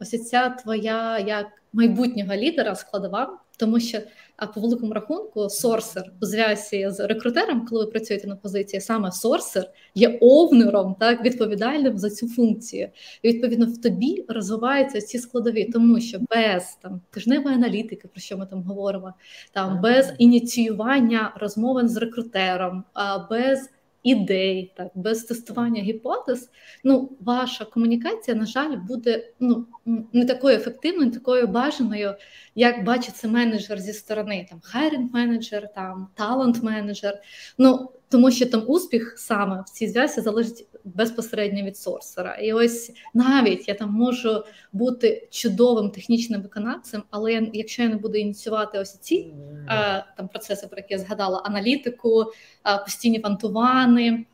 [0.00, 3.38] ось ця твоя як майбутнього лідера складова.
[3.60, 3.98] Тому що
[4.40, 9.12] а по великому рахунку сорсер у зв'язці з рекрутером, коли ви працюєте на позиції, саме
[9.12, 12.88] сорсер є овнером, так відповідальним за цю функцію.
[13.22, 18.38] І відповідно в тобі розвиваються ці складові, тому що без там тижневої аналітики, про що
[18.38, 19.14] ми там говоримо,
[19.52, 22.84] там без ініціювання розмови з рекрутером,
[23.30, 23.70] без
[24.02, 26.50] ідей, так без тестування гіпотез,
[26.84, 29.66] ну ваша комунікація, на жаль, буде ну
[30.12, 32.14] не такою ефективною, не такою бажаною,
[32.54, 37.22] як бачиться менеджер зі сторони, там хайрінг менеджер, там талант менеджер.
[37.58, 42.34] Ну тому що там успіх саме в цій зв'язці залежить безпосередньо від сорсера.
[42.34, 47.96] І ось навіть я там можу бути чудовим технічним виконавцем, але я, якщо я не
[47.96, 49.34] буду ініціювати ось ці
[49.68, 52.24] а, там процеси, про які я згадала, аналітику,
[52.62, 54.26] а, постійні вантувани.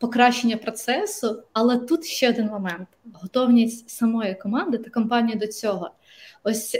[0.00, 5.90] Покращення процесу, але тут ще один момент: готовність самої команди та компанії до цього.
[6.44, 6.76] Ось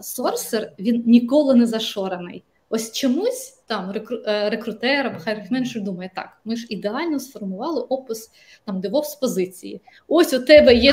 [0.00, 2.44] сорсер він ніколи не зашорений.
[2.70, 7.80] Ось чомусь там рекру, е, рекрутер або хайрінг менеджер думає, так, ми ж ідеально сформували
[7.80, 8.30] опис
[8.64, 9.80] там DevOps позиції.
[10.08, 10.92] Ось у тебе є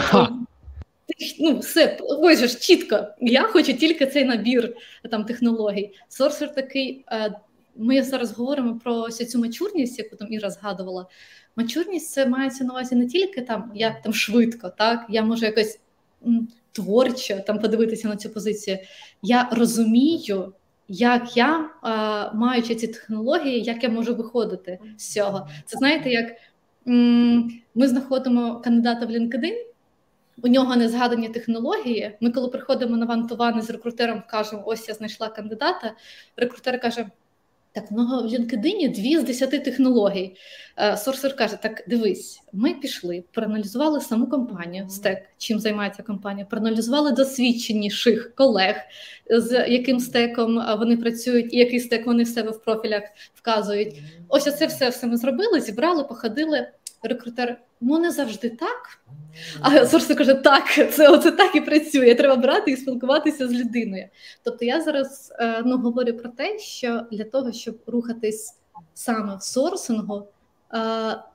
[1.05, 3.07] твій, ну, все, ось ж чітко.
[3.21, 4.75] Я хочу тільки цей набір
[5.11, 5.93] там технологій.
[6.09, 7.05] Сорсер такий.
[7.11, 7.33] Е,
[7.77, 11.07] ми зараз говоримо про цю мачурність, яку там Іра згадувала.
[11.55, 15.79] Мачурність це мається на увазі не тільки там як там швидко, так я можу якось
[16.25, 18.77] м, творчо там подивитися на цю позицію.
[19.21, 20.53] Я розумію,
[20.87, 21.69] як я,
[22.33, 25.47] маючи ці технології, як я можу виходити з цього.
[25.65, 26.31] Це знаєте, як
[27.75, 29.55] ми знаходимо кандидата в LinkedIn,
[30.43, 32.17] у нього не згадані технології.
[32.21, 35.93] Ми, коли приходимо на вантувани з рекрутером, кажемо, ось я знайшла кандидата.
[36.37, 37.05] Рекрутер каже:
[37.75, 40.35] так, ну в LinkedIn дві з десяти технологій.
[40.77, 47.11] Е, сорсер каже: так, дивись, ми пішли, проаналізували саму компанію, стек, чим займається компанія, проаналізували
[47.11, 48.75] досвідченіших колег,
[49.29, 53.03] з яким стеком вони працюють, і який стек вони в себе в профілях
[53.35, 54.01] вказують.
[54.29, 56.67] Ось це все все ми зробили, зібрали, походили.
[57.07, 58.99] Рекрутер, ну не завжди так.
[59.61, 62.15] А Сорсер каже, так, це оце так і працює.
[62.15, 64.07] Треба брати і спілкуватися з людиною.
[64.43, 68.53] Тобто я зараз е, ну, говорю про те, що для того, щоб рухатись
[68.93, 70.27] саме в сорсингу,
[70.73, 70.77] е,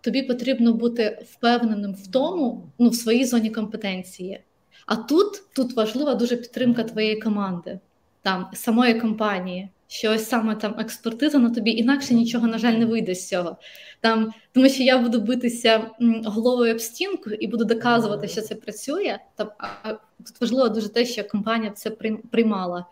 [0.00, 4.44] тобі потрібно бути впевненим в тому, ну, в своїй зоні компетенції.
[4.86, 7.80] А тут тут важлива дуже підтримка твоєї команди,
[8.22, 12.86] там самої компанії що ось саме там експертиза на тобі, інакше нічого, на жаль, не
[12.86, 13.56] вийде з цього.
[14.00, 15.90] Там, Тому що я буду битися
[16.24, 19.18] головою об стінку і буду доказувати, що це працює.
[19.36, 19.92] Там, а
[20.26, 21.90] Тут важливо дуже те, що компанія це
[22.30, 22.86] приймала.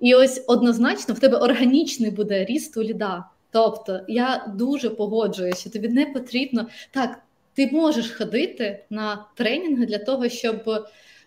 [0.00, 3.24] І ось однозначно в тебе органічний буде ріст у ліда.
[3.50, 7.22] Тобто я дуже погоджуюся, що тобі не потрібно так.
[7.54, 10.70] Ти можеш ходити на тренінги для того, щоб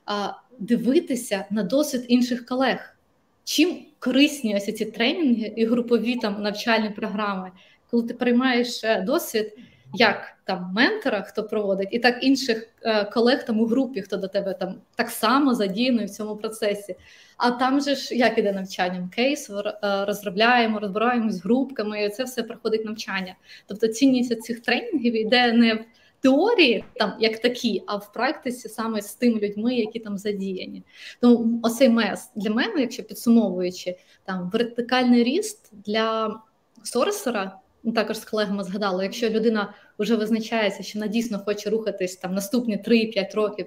[0.05, 2.95] а, дивитися на досвід інших колег.
[3.43, 7.51] Чим корисні ось ці тренінги і групові там навчальні програми,
[7.91, 9.53] коли ти приймаєш е, досвід,
[9.93, 14.27] як там ментора, хто проводить, і так інших е, колег там у групі, хто до
[14.27, 16.95] тебе там так само задіяний в цьому процесі.
[17.37, 19.09] А там же ж як іде навчання?
[19.15, 19.73] Кейс е,
[20.05, 23.35] розробляємо, розбираємось групками, і це все проходить навчання.
[23.67, 25.85] Тобто цінність цих тренінгів йде не в
[26.23, 30.83] теорії, там як такі, а в практиці саме з тими людьми, які там задіяні.
[31.21, 36.39] Тому оцей мес для мене, якщо підсумовуючи, там вертикальний ріст для
[36.83, 37.59] сорсера.
[37.85, 42.33] Ну, також з колегами згадали, якщо людина вже визначається, що вона дійсно хоче рухатись там
[42.33, 43.65] наступні 3-5 років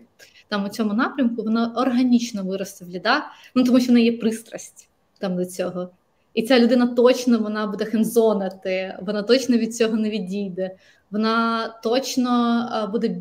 [0.49, 4.19] там у цьому напрямку, вона органічно виросте в ліда, ну тому що в неї є
[4.19, 4.89] пристрасть
[5.19, 5.91] там до цього.
[6.35, 10.77] І ця людина точно вона буде хензонити, вона точно від цього не відійде
[11.11, 13.17] вона точно буде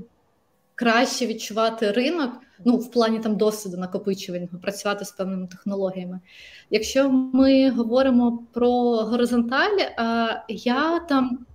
[0.76, 2.32] краще відчувати ринок,
[2.66, 6.20] ну в плані там досвіду накопичувального, працювати з певними технологіями.
[6.70, 9.78] Якщо ми говоримо про горизонталь,
[10.48, 11.46] я там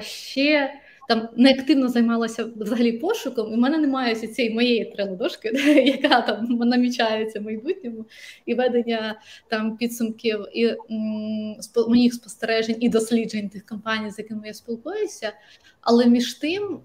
[0.00, 0.72] ще
[1.08, 5.48] там неактивно займалася взагалі пошуком, і в мене немає цієї моєї трилодошки,
[6.02, 8.06] яка там намічається в майбутньому,
[8.46, 10.74] і ведення там підсумків і
[11.88, 15.32] моїх спостережень і досліджень тих компаній, з якими я спілкуюся.
[15.80, 16.80] Але між тим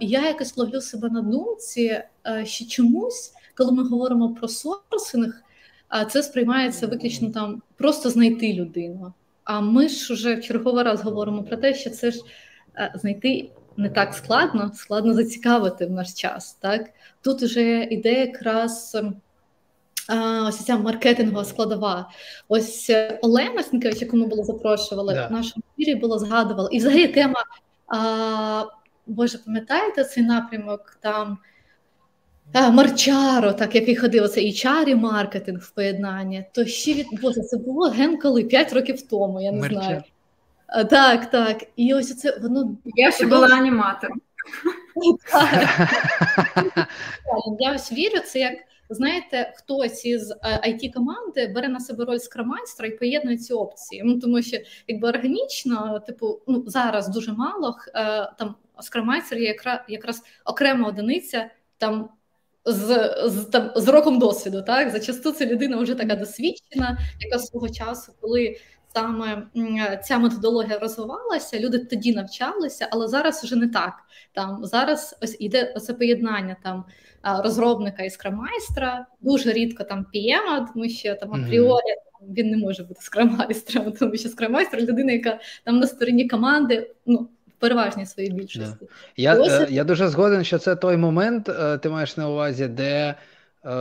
[0.00, 5.42] я якось ловлю себе на думці, е, що чомусь, коли ми говоримо про сорсинг,
[6.10, 9.12] це сприймається виключно там просто знайти людину.
[9.44, 12.20] А ми ж вже в черговий раз говоримо про те, що це ж
[12.94, 16.54] знайти не так складно, складно зацікавити в наш час.
[16.60, 16.90] Так
[17.26, 18.96] Тут вже йде якраз
[20.08, 22.10] а, ось ця маркетингова складова.
[22.48, 25.26] Ось е, Олена Снікевич, яку ми було запрошували, да.
[25.26, 26.68] в нашому ефірі було згадувала.
[26.72, 27.44] І взагалі тема,
[27.86, 28.64] а,
[29.06, 31.38] Боже, пам'ятаєте цей напрямок там?
[32.54, 37.88] Марчаро, так який ходив оце і маркетинг в поєднанні, то ще від Боже, це було
[37.88, 39.82] ген коли 5 років тому, я не Марчар.
[39.82, 40.02] знаю.
[40.66, 41.64] А, Так, так.
[41.76, 42.76] І ось це воно.
[42.84, 44.20] Я ще була аніматором.
[47.58, 52.18] Я ось вірю, це як знаєте, хтось із it е, команди бере на себе роль
[52.18, 54.02] скрамайстра і поєднує ці опції.
[54.04, 54.56] Ну тому що
[54.88, 61.50] якби органічно, типу, ну зараз дуже мало е, там скрамайстер є якраз якраз окрема одиниця
[61.78, 62.08] там.
[62.68, 67.68] З з, там, з роком досвіду, так зачасту це людина вже така досвідчена, яка свого
[67.68, 68.56] часу, коли
[68.96, 69.42] саме
[70.04, 73.92] ця методологія розвивалася, люди тоді навчалися, але зараз вже не так.
[74.32, 76.84] Там зараз ось іде це поєднання там
[77.22, 81.94] розробника і скрамайстра, дуже рідко там PM, тому що там апріорі
[82.28, 87.28] він не може бути скрамайстром, тому що скрамайстер людина, яка там на стороні команди, ну.
[87.58, 88.84] Переважній своїй більшості.
[88.84, 88.88] Yeah.
[89.16, 89.50] Я Ось...
[89.52, 93.14] Е, я дуже згоден, що це той момент, е, ти маєш на увазі, де Е,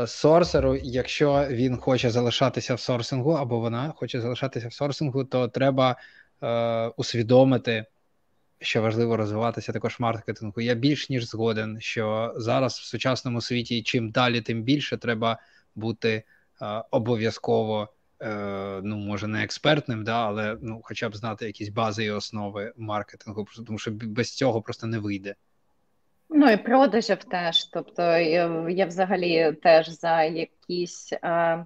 [0.08, 5.95] сорсеру, якщо він хоче залишатися в сорсингу, або вона хоче залишатися в сорсингу, то треба
[6.43, 7.86] е, усвідомити,
[8.60, 10.62] що важливо розвиватися також в маркетингу.
[10.62, 15.39] Я більш ніж згоден, що зараз в сучасному світі чим далі, тим більше треба
[15.76, 16.24] бути
[16.62, 17.89] е, обов'язково.
[18.21, 22.74] Е, ну, може, не експертним, да, але ну, хоча б знати якісь бази і основи
[22.78, 25.36] маркетингу, тому що без цього просто не вийде.
[26.38, 27.65] Ну і продажів теж.
[27.65, 31.65] Тобто я, я взагалі теж за якісь е,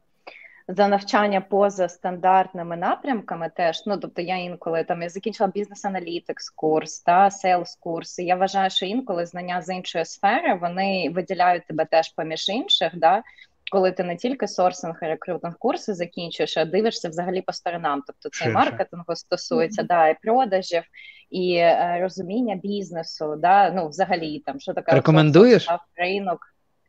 [0.67, 3.51] за навчання поза стандартними напрямками.
[3.55, 8.23] Теж ну тобто я інколи там я закінчила бізнес-аналітикс курс та селс курси.
[8.23, 12.91] Я вважаю, що інколи знання з іншої сфери вони виділяють тебе теж поміж інших.
[12.93, 13.23] да,
[13.71, 18.03] коли ти не тільки сорсинг і рекрутинг курси закінчуєш, а дивишся взагалі по сторонам.
[18.07, 19.87] Тобто це маркетингу стосується, mm-hmm.
[19.87, 20.83] да, і продажів,
[21.29, 26.39] і е, розуміння бізнесу, да, ну взагалі там що таке рекомендуєш ринок.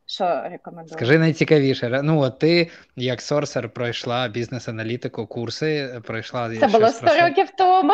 [0.05, 0.97] Що рекомендую?
[0.97, 2.01] Скажи найцікавіше.
[2.03, 6.55] Ну, от ти, як сорсер, пройшла бізнес-аналітику, курси, пройшла.
[6.55, 7.93] Це було 100 років тому.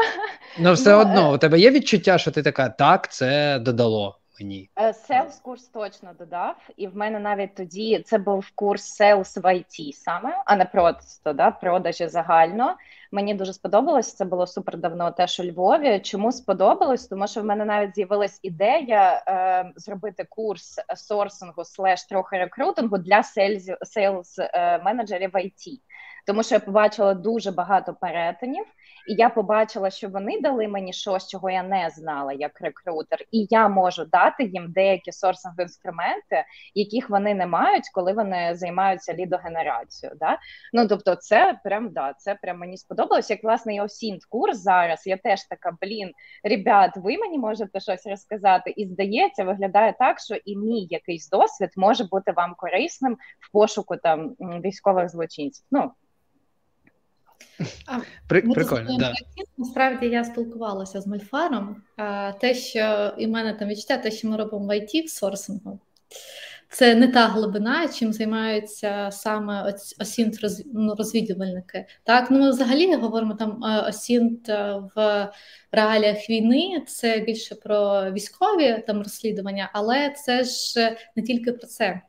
[0.59, 4.69] Ну, все одно, е, у тебе є відчуття, що ти така, так, це додало мені.
[4.93, 9.91] Sales курс точно додав, і в мене навіть тоді це був курс sales в IT
[9.93, 12.75] саме, а не просто да, продажі загально.
[13.11, 14.15] Мені дуже сподобалось.
[14.15, 15.99] Це було супер давно теж у Львові.
[15.99, 17.07] Чому сподобалось?
[17.07, 23.23] Тому що в мене навіть з'явилась ідея е, зробити курс сорсингу slash трохи рекрутингу для
[23.81, 25.79] sales е, менеджерів IT.
[26.27, 28.65] Тому що я побачила дуже багато перетинів,
[29.07, 33.47] і я побачила, що вони дали мені щось, чого я не знала як рекрутер, і
[33.49, 36.45] я можу дати їм деякі сорсинг інструменти,
[36.75, 40.17] яких вони не мають, коли вони займаються лідогенерацією.
[40.19, 40.37] Да?
[40.73, 43.29] Ну тобто, це прям да, це прям мені сподобалось.
[43.29, 45.07] Як власне і осінт курс зараз.
[45.07, 46.11] Я теж така, блін,
[46.43, 51.69] ребят, ви мені можете щось розказати, і здається, виглядає так, що і мій якийсь досвід
[51.75, 55.65] може бути вам корисним в пошуку там військових злочинців.
[55.71, 55.91] Ну
[58.27, 59.13] При, Прикольно, да.
[59.57, 61.75] Насправді я спілкувалася з Мальфаром.
[62.41, 65.79] Те, що і в мене там відчуття, те, що ми робимо в IT в сорсингу,
[66.69, 70.39] це не та глибина, чим займаються саме осінт
[70.73, 71.85] ну, розвідувальники.
[72.03, 75.31] Так, ну ми взагалі говоримо там осінт е, в
[75.71, 76.83] реаліях війни.
[76.87, 82.01] Це більше про військові там розслідування, але це ж не тільки про це.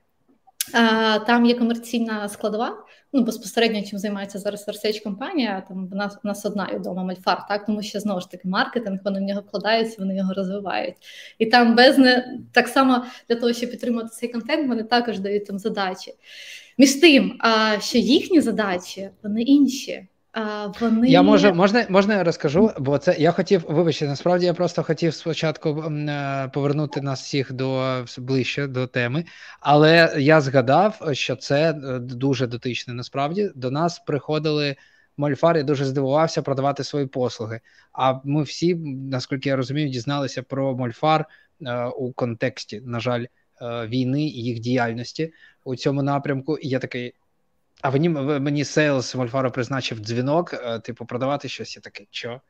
[1.26, 5.64] Там є комерційна складова, ну безпосередньо чим займається зараз research компанія.
[5.68, 9.00] Там в нас в нас одна відома Мольфар, так тому що знову ж таки маркетинг,
[9.04, 10.94] вони в нього вкладаються, вони його розвивають.
[11.38, 15.46] І там без не так само для того, щоб підтримати цей контент, вони також дають
[15.46, 16.14] там задачі.
[16.78, 17.38] Між тим,
[17.81, 20.09] що їхні задачі вони інші.
[20.81, 21.09] Вони...
[21.09, 25.14] Я можу, можна можна я розкажу, бо це я хотів, вибачте, насправді я просто хотів
[25.14, 29.25] спочатку е, повернути нас всіх до ближче до теми,
[29.61, 32.95] але я згадав, що це е, дуже дотичне.
[32.95, 34.77] Насправді до нас приходили
[35.17, 37.61] Мольфар, я дуже здивувався продавати свої послуги.
[37.93, 38.75] А ми всі,
[39.11, 41.25] наскільки я розумію, дізналися про Мольфар
[41.62, 43.25] е, у контексті, на жаль,
[43.62, 45.33] війни і їх діяльності
[45.64, 46.59] у цьому напрямку.
[46.59, 47.14] І я такий.
[47.83, 51.77] А мені мені sales Мольфара призначив дзвінок, е, типу, продавати щось.
[51.77, 52.41] Я таке, що?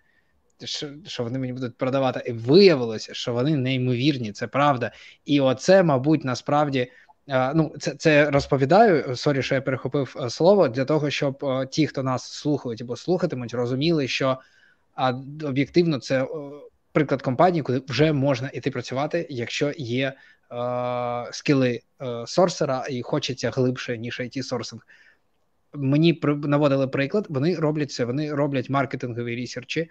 [0.64, 0.88] що?
[1.06, 2.22] Що вони мені будуть продавати?
[2.26, 4.92] І виявилося, що вони неймовірні, це правда.
[5.24, 6.92] І оце, мабуть, насправді.
[7.28, 9.16] Е, ну, це це розповідаю.
[9.16, 13.54] Sorry, що я перехопив е, слово для того, щоб ті, хто нас слухають або слухатимуть,
[13.54, 14.38] розуміли, що
[14.94, 15.12] а,
[15.42, 16.26] об'єктивно це
[16.92, 20.14] приклад компанії, куди вже можна іти працювати, якщо є е,
[21.32, 24.82] скіли е, сорсера і хочеться глибше ніж it сорсинг
[25.74, 29.90] Мені наводили приклад, вони роблять це, вони роблять маркетингові ресерчі.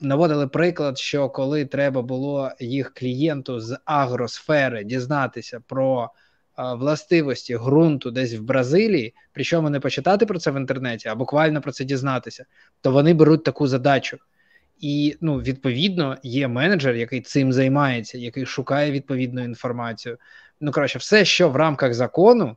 [0.00, 6.10] Наводили приклад, що коли треба було їх клієнту з агросфери дізнатися про
[6.56, 11.72] властивості ґрунту десь в Бразилії, причому не почитати про це в інтернеті, а буквально про
[11.72, 12.44] це дізнатися,
[12.80, 14.18] то вони беруть таку задачу.
[14.80, 20.18] І ну, відповідно є менеджер, який цим займається, який шукає відповідну інформацію.
[20.60, 22.56] Ну, коротше, все, що в рамках закону,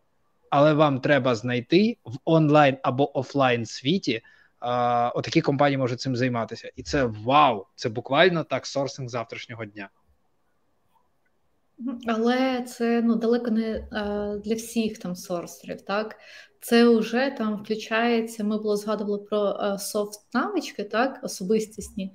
[0.50, 4.22] але вам треба знайти в онлайн або офлайн світі.
[4.60, 6.72] А, Отакі компанії можуть цим займатися.
[6.76, 7.66] І це вау!
[7.76, 9.90] Це буквально так сорсинг завтрашнього дня.
[12.08, 13.86] Але це ну далеко не е,
[14.46, 16.16] для всіх там сорсерів, так
[16.62, 18.44] це вже там включається.
[18.44, 22.14] Ми було згадували про софт навички, так особистісні.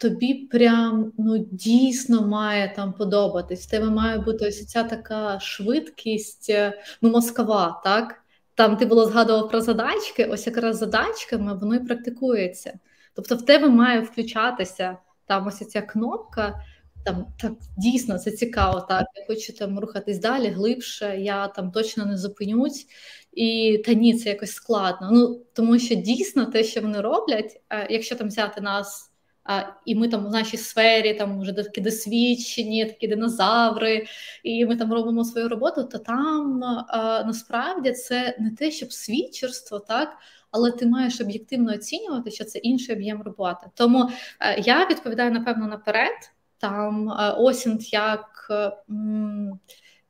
[0.00, 3.66] Тобі прям ну дійсно має там подобатись.
[3.66, 8.14] В тебе має бути ось ця така швидкість, е, ну мозкова, так
[8.54, 10.24] там ти було згадував про задачки.
[10.24, 12.78] Ось якраз задачками воно і практикується.
[13.14, 14.96] Тобто, в тебе має включатися
[15.26, 16.60] там ось ця кнопка
[17.04, 18.80] там так дійсно це цікаво.
[18.80, 21.16] Так я хочу там рухатись далі глибше.
[21.18, 22.86] Я там точно не зупинюсь,
[23.32, 25.08] і та ні, це якось складно.
[25.12, 29.11] Ну тому що дійсно те, що вони роблять, е, якщо там взяти нас.
[29.44, 34.06] А, І ми там в нашій сфері там вже такі досвідчені, такі динозаври,
[34.42, 39.78] і ми там робимо свою роботу, то там а, насправді це не те, щоб свідчерство,
[39.78, 40.16] так,
[40.50, 43.66] але ти маєш об'єктивно оцінювати, що це інший об'єм роботи.
[43.74, 48.50] Тому а, е, я відповідаю напевно наперед там е, Осінт як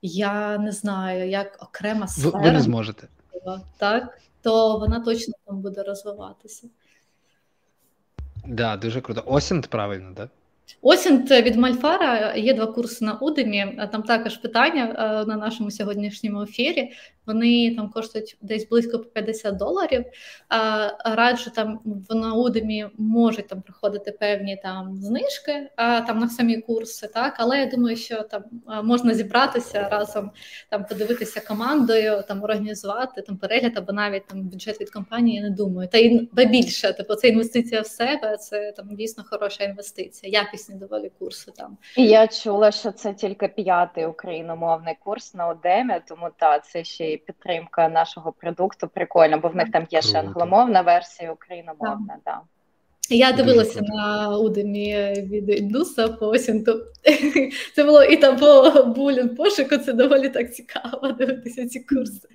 [0.03, 2.39] я не знаю, як окрема сфера.
[2.39, 3.09] Ви не зможете.
[3.79, 6.67] Так, то вона точно там буде розвиватися.
[8.45, 9.23] Да, дуже круто.
[9.27, 10.29] Осінт правильно, так?
[10.29, 10.42] Да?
[10.83, 13.79] Осінт від Мольфара є два курси на Удемі.
[13.93, 16.93] Там також питання е, на нашому сьогоднішньому ефірі.
[17.27, 20.05] Вони там коштують десь близько 50 доларів.
[21.05, 27.35] Раджу там на Удемі можуть там приходити певні там знижки там на самі курси, так
[27.39, 28.43] але я думаю, що там
[28.85, 30.31] можна зібратися разом,
[30.71, 35.37] там подивитися командою, там організувати там перегляд або навіть там бюджет від компанії.
[35.37, 35.89] Я не думаю.
[35.89, 41.11] Та й більше, типу, це інвестиція в себе, це там дійсно хороша інвестиція, якісні доволі
[41.19, 41.77] курси там.
[41.97, 47.17] І я чула, що це тільки п'ятий україномовний курс на Удемі, тому та це ще
[47.17, 48.89] підтримка нашого продукту.
[48.89, 52.17] Прикольно, бо в них там є ще англомовна версія, україномовна.
[52.25, 52.41] Да.
[53.09, 56.87] Я дивилася на Удемі від індуса по осінту.
[57.75, 59.77] Це було і там по булін пошуку.
[59.77, 62.29] Це доволі так цікаво дивитися ці курси.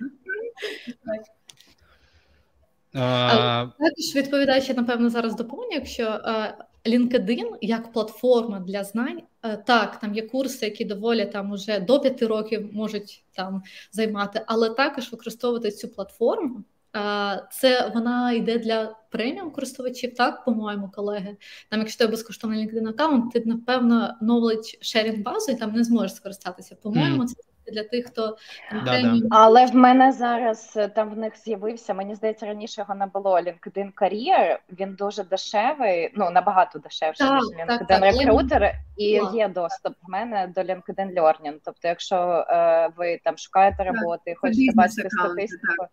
[2.94, 3.66] А...
[3.78, 6.20] Також відповідаючи, напевно, зараз доповню, якщо
[6.88, 12.00] LinkedIn як платформа для знань, е, так, там є курси, які доволі там уже до
[12.00, 13.62] п'яти років можуть там
[13.92, 16.64] займати, але також використовувати цю платформу.
[16.96, 21.36] Е, це вона йде для преміум користувачів, так, по-моєму, колеги.
[21.70, 26.76] Там, якщо тебе безкоштовний LinkedIn аккаунт, ти напевно knowledge sharing базою там не зможеш скористатися.
[26.82, 27.34] По-моєму, це
[27.72, 28.36] для тих, хто
[28.84, 29.20] да, да.
[29.30, 31.94] але в мене зараз е, там в них з'явився.
[31.94, 33.38] Мені здається, раніше його не було.
[33.38, 39.34] LinkedIn Career, він дуже дешевий, ну набагато дешевший ніж LinkedIn Recruiter, і так.
[39.34, 41.58] є доступ в мене до LinkedIn Learning.
[41.64, 45.86] Тобто, якщо е, ви там шукаєте роботи, хочете бачити статистику.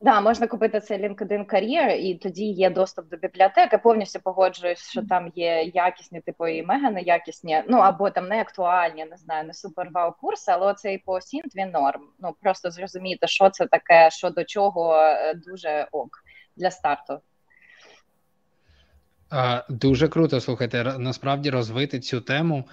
[0.00, 3.78] Да, можна купити цей LinkedIn Career, і тоді є доступ до бібліотеки.
[3.78, 9.04] Повністю погоджуюсь, що там є якісні, типу і мега неякісні, ну або там не актуальні,
[9.04, 12.00] не знаю, не супер вау курси, але оцей по осінт він норм.
[12.18, 16.10] Ну просто зрозуміти, що це таке, що до чого е, дуже ок
[16.56, 17.20] для старту.
[19.68, 20.84] Дуже круто слухайте.
[20.98, 22.64] Насправді розвинути цю тему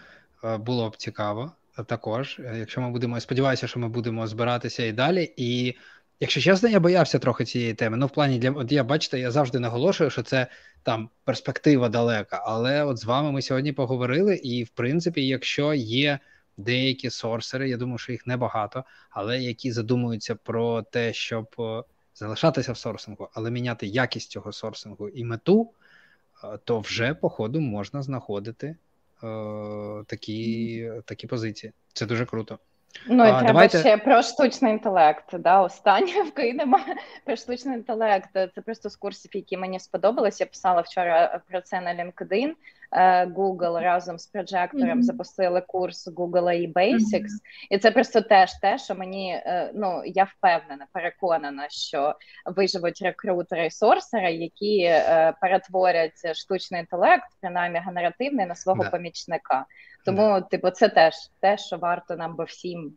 [0.44, 1.52] е, було б цікаво
[1.86, 2.40] також.
[2.40, 5.76] Е, якщо ми будемо сподіваюся, що ми будемо збиратися і далі і.
[6.20, 7.98] Якщо чесно, я боявся трохи цієї теми.
[7.98, 10.48] Ну, в плані для от я бачите, я завжди наголошую, що це
[10.84, 12.44] там перспектива далека.
[12.46, 16.20] Але от з вами ми сьогодні поговорили, і в принципі, якщо є
[16.58, 21.84] деякі сорсери, я думаю, що їх небагато, але які задумуються про те, щоб е,
[22.16, 25.72] залишатися в сорсингу, але міняти якість цього сорсингу і мету,
[26.44, 28.78] е, то вже по ходу можна знаходити е,
[30.08, 31.74] такі, такі позиції.
[31.94, 32.60] Це дуже круто.
[33.08, 33.80] Ну і а, треба давайте...
[33.80, 35.38] ще про штучний інтелект.
[35.38, 36.80] Да, Останнє вкинемо
[37.26, 38.30] про штучний інтелект.
[38.34, 40.44] Це просто з курсів, які мені сподобалися.
[40.44, 42.54] Я писала вчора про це на LinkedIn.
[42.92, 45.02] Е, Google разом з проджектором mm-hmm.
[45.02, 47.68] запустили курс Google AI Basics, mm-hmm.
[47.70, 52.16] і це просто теж те, що мені е, ну я впевнена, переконана, що
[52.46, 58.92] виживуть рекрутери і сорсери, які е, перетворять штучний інтелект, принаймні генеративний, на свого yeah.
[58.92, 59.66] помічника.
[60.06, 62.94] Тому, типу, це теж те, що варто нам би всім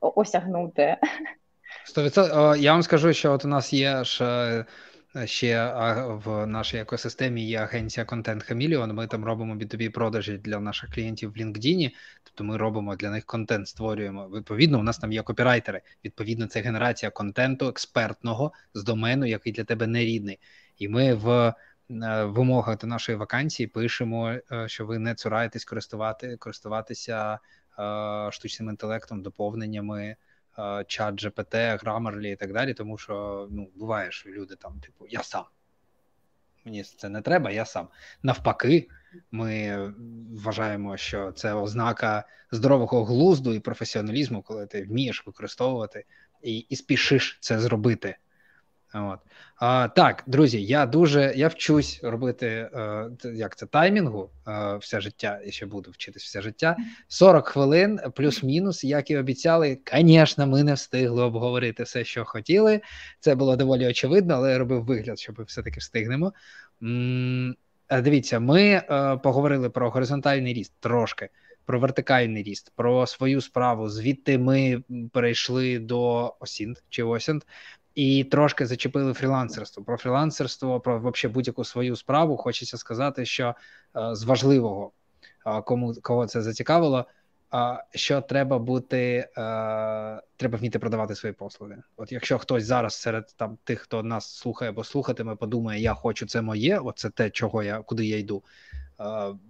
[0.00, 0.96] осягнути.
[1.96, 2.56] 100%.
[2.56, 4.64] Я вам скажу, що от у нас є ж
[5.24, 5.72] ще
[6.24, 11.32] в нашій екосистемі є агенція Content Chameleon, Ми там робимо B2B продажі для наших клієнтів
[11.32, 11.90] в LinkedIn,
[12.24, 14.28] Тобто ми робимо для них контент, створюємо.
[14.28, 15.80] Відповідно, у нас там є копірайтери.
[16.04, 20.38] Відповідно, це генерація контенту експертного з домену, який для тебе не рідний.
[20.78, 21.54] І ми в
[22.24, 27.38] вимогах до нашої вакансії пишемо, е, що ви не цураєтесь користувати, користуватися
[27.78, 30.16] е, штучним інтелектом, доповненнями,
[30.86, 35.22] чат GPT, Grammarly і так далі, тому що ну, буває, що люди там, типу, я
[35.22, 35.44] сам.
[36.64, 37.88] Мені це не треба, я сам.
[38.22, 38.88] Навпаки,
[39.30, 39.78] ми
[40.44, 46.04] вважаємо, що це ознака здорового глузду і професіоналізму, коли ти вмієш використовувати
[46.42, 48.16] і і спішиш це зробити.
[48.94, 49.18] От.
[49.56, 55.40] А, Так, друзі, я дуже я вчусь робити е, як це таймінгу е, все життя,
[55.46, 56.76] і ще буду вчитись все життя.
[57.08, 59.78] 40 хвилин, плюс-мінус, як і обіцяли.
[59.94, 62.80] Звісно, ми не встигли обговорити все, що хотіли.
[63.20, 66.32] Це було доволі очевидно, але я робив вигляд, що ми все-таки встигнемо.
[66.82, 67.54] М-
[67.88, 71.28] е, дивіться, ми е, поговорили про горизонтальний ріст трошки.
[71.64, 73.88] Про вертикальний ріст, про свою справу.
[73.88, 74.82] Звідти ми
[75.12, 77.46] перейшли до Осінт чи Осінт
[77.98, 79.84] і трошки зачепили фрілансерство.
[79.84, 82.36] Про фрілансерство, про вообще будь-яку свою справу.
[82.36, 83.54] Хочеться сказати, що
[83.96, 84.92] е, з важливого,
[85.46, 87.06] е, кому кого це зацікавило,
[87.54, 89.28] е, що треба бути,
[90.36, 91.76] треба вміти продавати свої послуги.
[91.96, 96.26] От якщо хтось зараз серед там тих, хто нас слухає або слухатиме, подумає, я хочу
[96.26, 98.42] це моє, оце те, чого я куди я йду.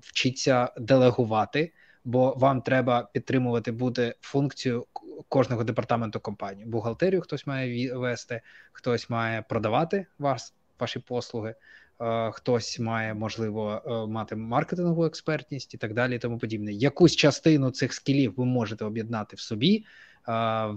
[0.01, 1.73] Вчиться делегувати
[2.05, 4.87] бо вам треба підтримувати буде функцію
[5.29, 6.67] кожного департаменту компанії.
[6.67, 8.41] Бухгалтерію хтось має вести,
[8.73, 11.55] хтось має продавати вас, ваші послуги.
[12.01, 16.73] Е, хтось має можливо е, мати маркетингову експертність і так далі, і тому подібне.
[16.73, 19.85] Якусь частину цих скілів ви можете об'єднати в собі
[20.29, 20.75] е,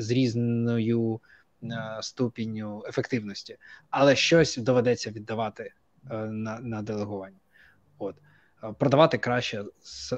[0.00, 1.20] з різною
[2.00, 3.56] ступінню ефективності,
[3.90, 5.72] але щось доведеться віддавати
[6.30, 7.36] на на делегування.
[7.98, 8.16] От
[8.72, 9.64] продавати краще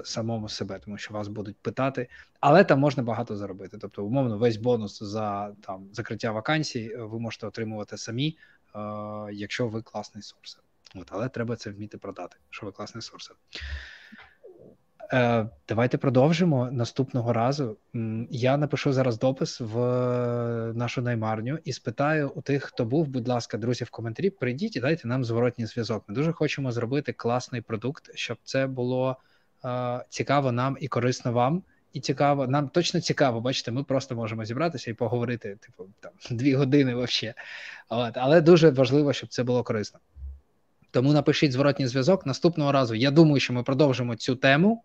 [0.04, 2.08] самому себе, тому що вас будуть питати,
[2.40, 3.78] але там можна багато заробити.
[3.78, 8.38] Тобто, умовно, весь бонус за там закриття вакансій е, ви можете отримувати самі,
[8.74, 8.78] е,
[9.32, 10.62] якщо ви класний сорсер.
[10.94, 13.36] От, але треба це вміти продати, що ви класний сорсер.
[15.12, 17.76] Е, Давайте продовжимо наступного разу.
[18.30, 19.76] Я напишу зараз допис в
[20.74, 24.30] нашу наймарню і спитаю у тих, хто був, будь ласка, друзі, в коментарі.
[24.30, 26.04] Прийдіть і дайте нам зворотній зв'язок.
[26.08, 29.16] Ми дуже хочемо зробити класний продукт, щоб це було
[29.64, 31.62] е, цікаво нам і корисно вам.
[31.92, 36.54] І цікаво, нам точно цікаво, бачите, ми просто можемо зібратися і поговорити, типу, там дві
[36.54, 37.34] години взагалі.
[37.88, 40.00] От, Але дуже важливо, щоб це було корисно.
[40.90, 42.26] Тому напишіть зворотній зв'язок.
[42.26, 44.82] Наступного разу я думаю, що ми продовжимо цю тему.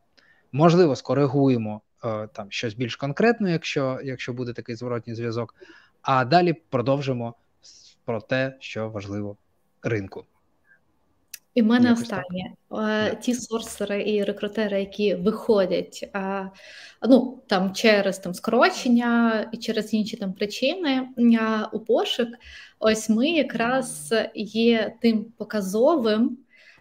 [0.56, 5.56] Можливо, скоригуємо е, там щось більш конкретне, якщо якщо буде такий зворотній зв'язок.
[6.02, 7.36] А далі продовжимо
[8.06, 9.38] про те, що важливо
[9.84, 10.26] ринку.
[11.54, 13.20] І в мене Якось останнє так.
[13.20, 16.10] ті сорсери і рекрутери, які виходять
[17.10, 21.08] ну там через там скорочення і через інші там причини
[21.72, 22.28] у пошук,
[22.80, 26.38] ось ми якраз є тим показовим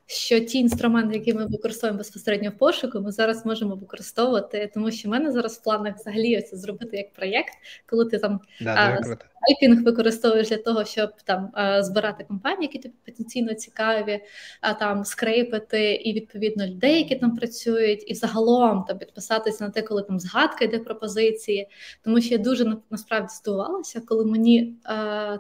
[0.06, 5.08] що ті інструменти, які ми використовуємо безпосередньо в пошуку, ми зараз можемо використовувати, тому що
[5.08, 7.52] в мене зараз в планах взагалі це зробити як проєкт,
[7.86, 9.00] коли ти там да,
[9.42, 14.20] скайпінг використовуєш для того, щоб там збирати компанії, які тобі потенційно цікаві,
[14.60, 19.82] а там скрейпити і відповідно людей, які там працюють, і загалом там підписатися на те,
[19.82, 21.68] коли там згадка йде пропозиції.
[22.04, 24.74] Тому що я дуже насправді здивувалася, коли мені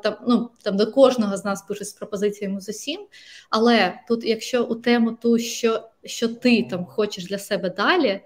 [0.02, 3.00] там ну там до кожного з нас пишуть з пропозиціями з усім.
[3.50, 8.20] Але тут, якщо у тему ту, що, що ти там хочеш для себе далі.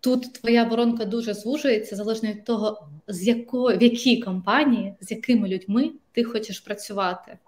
[0.00, 5.48] Тут твоя воронка дуже звужується залежно від того, з якої в якій компанії, з якими
[5.48, 7.38] людьми ти хочеш працювати.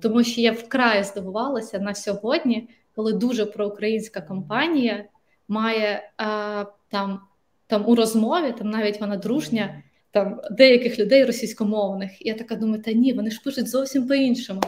[0.00, 5.04] Тому що я вкрай здивувалася на сьогодні, коли дуже проукраїнська компанія
[5.48, 7.20] має а, там
[7.66, 12.26] там у розмові, там навіть вона дружня там деяких людей російськомовних.
[12.26, 14.60] І я така думаю, та ні, вони ж пишуть зовсім по-іншому.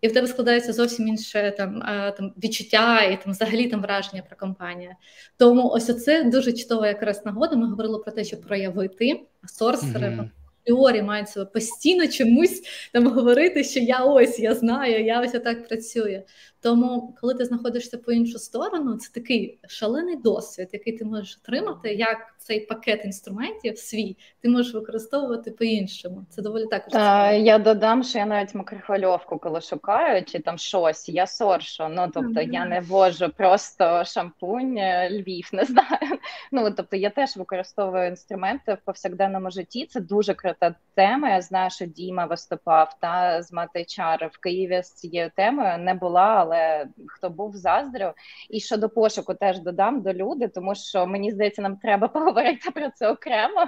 [0.00, 1.82] І в тебе складається зовсім інше там
[2.16, 4.90] там відчуття і там взагалі там враження про компанію.
[5.36, 7.56] Тому ось це дуже чудова якраз нагода.
[7.56, 10.06] Ми говорили про те, щоб проявити сорсери.
[10.08, 10.28] Mm-hmm
[10.70, 15.68] апріорі мають себе постійно чомусь там говорити, що я ось я знаю, я ось так
[15.68, 16.22] працюю.
[16.62, 21.94] Тому, коли ти знаходишся по іншу сторону, це такий шалений досвід, який ти можеш отримати,
[21.94, 26.24] як цей пакет інструментів свій ти можеш використовувати по-іншому.
[26.30, 26.92] Це доволі також.
[26.92, 31.88] Та, я додам, що я навіть микрохвильовку, коли шукаю, чи там щось, я соршу.
[31.88, 32.52] Ну тобто mm-hmm.
[32.52, 36.18] я не ввожу просто шампунь, е, Львів, не знаю.
[36.52, 39.86] Ну тобто я теж використовую інструменти в повсякденному житті.
[39.86, 41.30] Це дуже закрита тема.
[41.30, 46.44] Я знаю, що Діма виступав та з Матайчар в Києві з цією темою не була,
[46.50, 48.12] але хто був заздрив.
[48.50, 52.90] І щодо пошуку теж додам до люди, тому що мені здається, нам треба поговорити про
[52.90, 53.66] це окремо.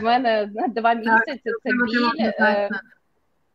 [0.00, 2.68] У мене два місяці це біль.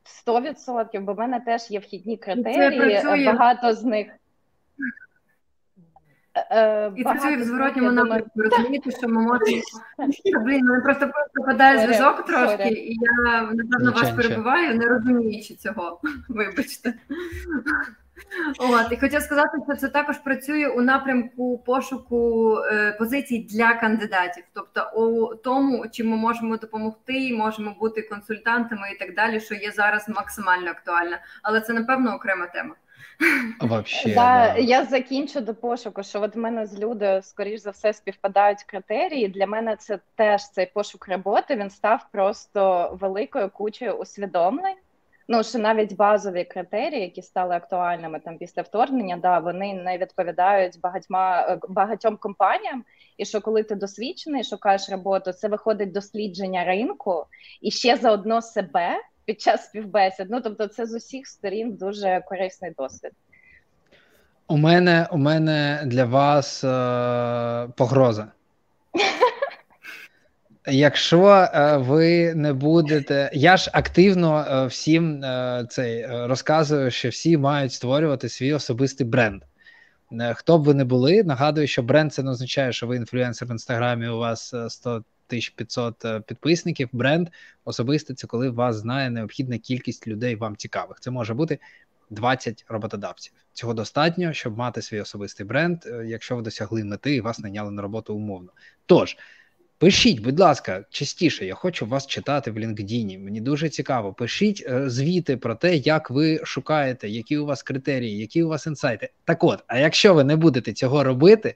[0.07, 3.25] Сто відсотків, бо в мене теж є вхідні критерії.
[3.25, 4.07] Багато з них
[6.35, 8.29] Е, І працює в зворотньому напрямку.
[8.35, 9.61] Розумієте, що ми можемо.
[10.45, 16.01] Блін, мене просто пропадає зв'язок трошки, і я напевно вас перебуваю, не розуміючи цього.
[16.29, 16.93] Вибачте.
[18.59, 24.43] От, і хотів сказати, що це також працює у напрямку пошуку е, позицій для кандидатів,
[24.53, 29.71] тобто у тому, чим ми можемо допомогти, можемо бути консультантами і так далі, що є
[29.71, 32.75] зараз максимально актуально, але це напевно окрема тема.
[33.61, 34.57] Вообще, да, да.
[34.57, 39.27] Я закінчу до пошуку, що от в мене з люди, скоріш за все, співпадають критерії.
[39.27, 41.55] Для мене це теж цей пошук роботи.
[41.55, 44.75] Він став просто великою кучею усвідомлень.
[45.27, 50.79] Ну, що навіть базові критерії, які стали актуальними там після вторгнення, да, вони не відповідають
[50.81, 52.83] багатьма багатьом компаніям.
[53.17, 57.25] І що коли ти досвідчений, шукаєш роботу, це виходить дослідження ринку
[57.61, 60.27] і ще заодно себе під час співбесід.
[60.29, 63.11] Ну тобто, це з усіх сторін дуже корисний досвід.
[64.47, 68.27] У мене у мене для вас е, погроза.
[70.67, 77.37] Якщо е, ви не будете, я ж активно е, всім е, цей розказую, що всі
[77.37, 79.43] мають створювати свій особистий бренд.
[80.35, 83.51] Хто б ви не були, нагадую, що бренд це не означає, що ви інфлюенсер в
[83.51, 86.89] інстаграмі, у вас 100 1500 е, підписників.
[86.91, 87.29] Бренд
[87.65, 90.99] особистий це коли вас знає необхідна кількість людей вам цікавих.
[90.99, 91.59] Це може бути
[92.09, 93.33] 20 роботодавців.
[93.53, 97.81] Цього достатньо, щоб мати свій особистий бренд, якщо ви досягли мети і вас найняли на
[97.81, 98.51] роботу умовно.
[98.85, 99.17] Тож.
[99.77, 104.13] Пишіть, будь ласка, частіше, я хочу вас читати в LinkedIn, Мені дуже цікаво.
[104.13, 108.67] Пишіть е, звіти про те, як ви шукаєте, які у вас критерії, які у вас
[108.67, 109.09] інсайти.
[109.25, 111.55] Так от, а якщо ви не будете цього робити,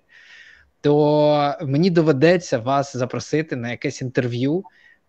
[0.82, 4.64] то мені доведеться вас запросити на якесь інтерв'ю,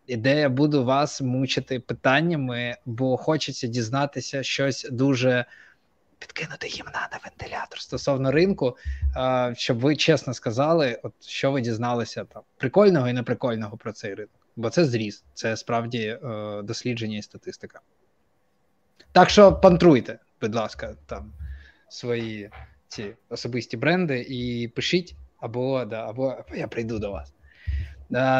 [0.08, 5.44] де я буду вас мучити питаннями, бо хочеться дізнатися щось дуже
[6.20, 8.76] підкинути їм на вентилятор стосовно ринку,
[9.52, 14.30] щоб ви чесно сказали, от що ви дізналися там прикольного і неприкольного про цей ринок.
[14.56, 16.18] Бо це зріз, це справді е,
[16.62, 17.80] дослідження і статистика.
[19.12, 21.32] Так що пантруйте, будь ласка, там
[21.88, 22.50] свої
[22.88, 27.32] ці особисті бренди і пишіть або да, або я прийду до вас.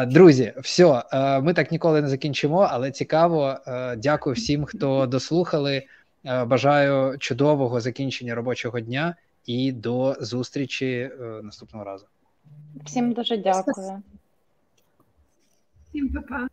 [0.07, 1.03] Друзі, все,
[1.41, 3.57] ми так ніколи не закінчимо, але цікаво.
[3.97, 5.83] Дякую всім, хто дослухали.
[6.23, 9.15] Бажаю чудового закінчення робочого дня
[9.45, 11.11] і до зустрічі
[11.43, 12.05] наступного разу.
[12.85, 14.03] Всім дуже дякую.
[15.89, 16.47] Всім па-па.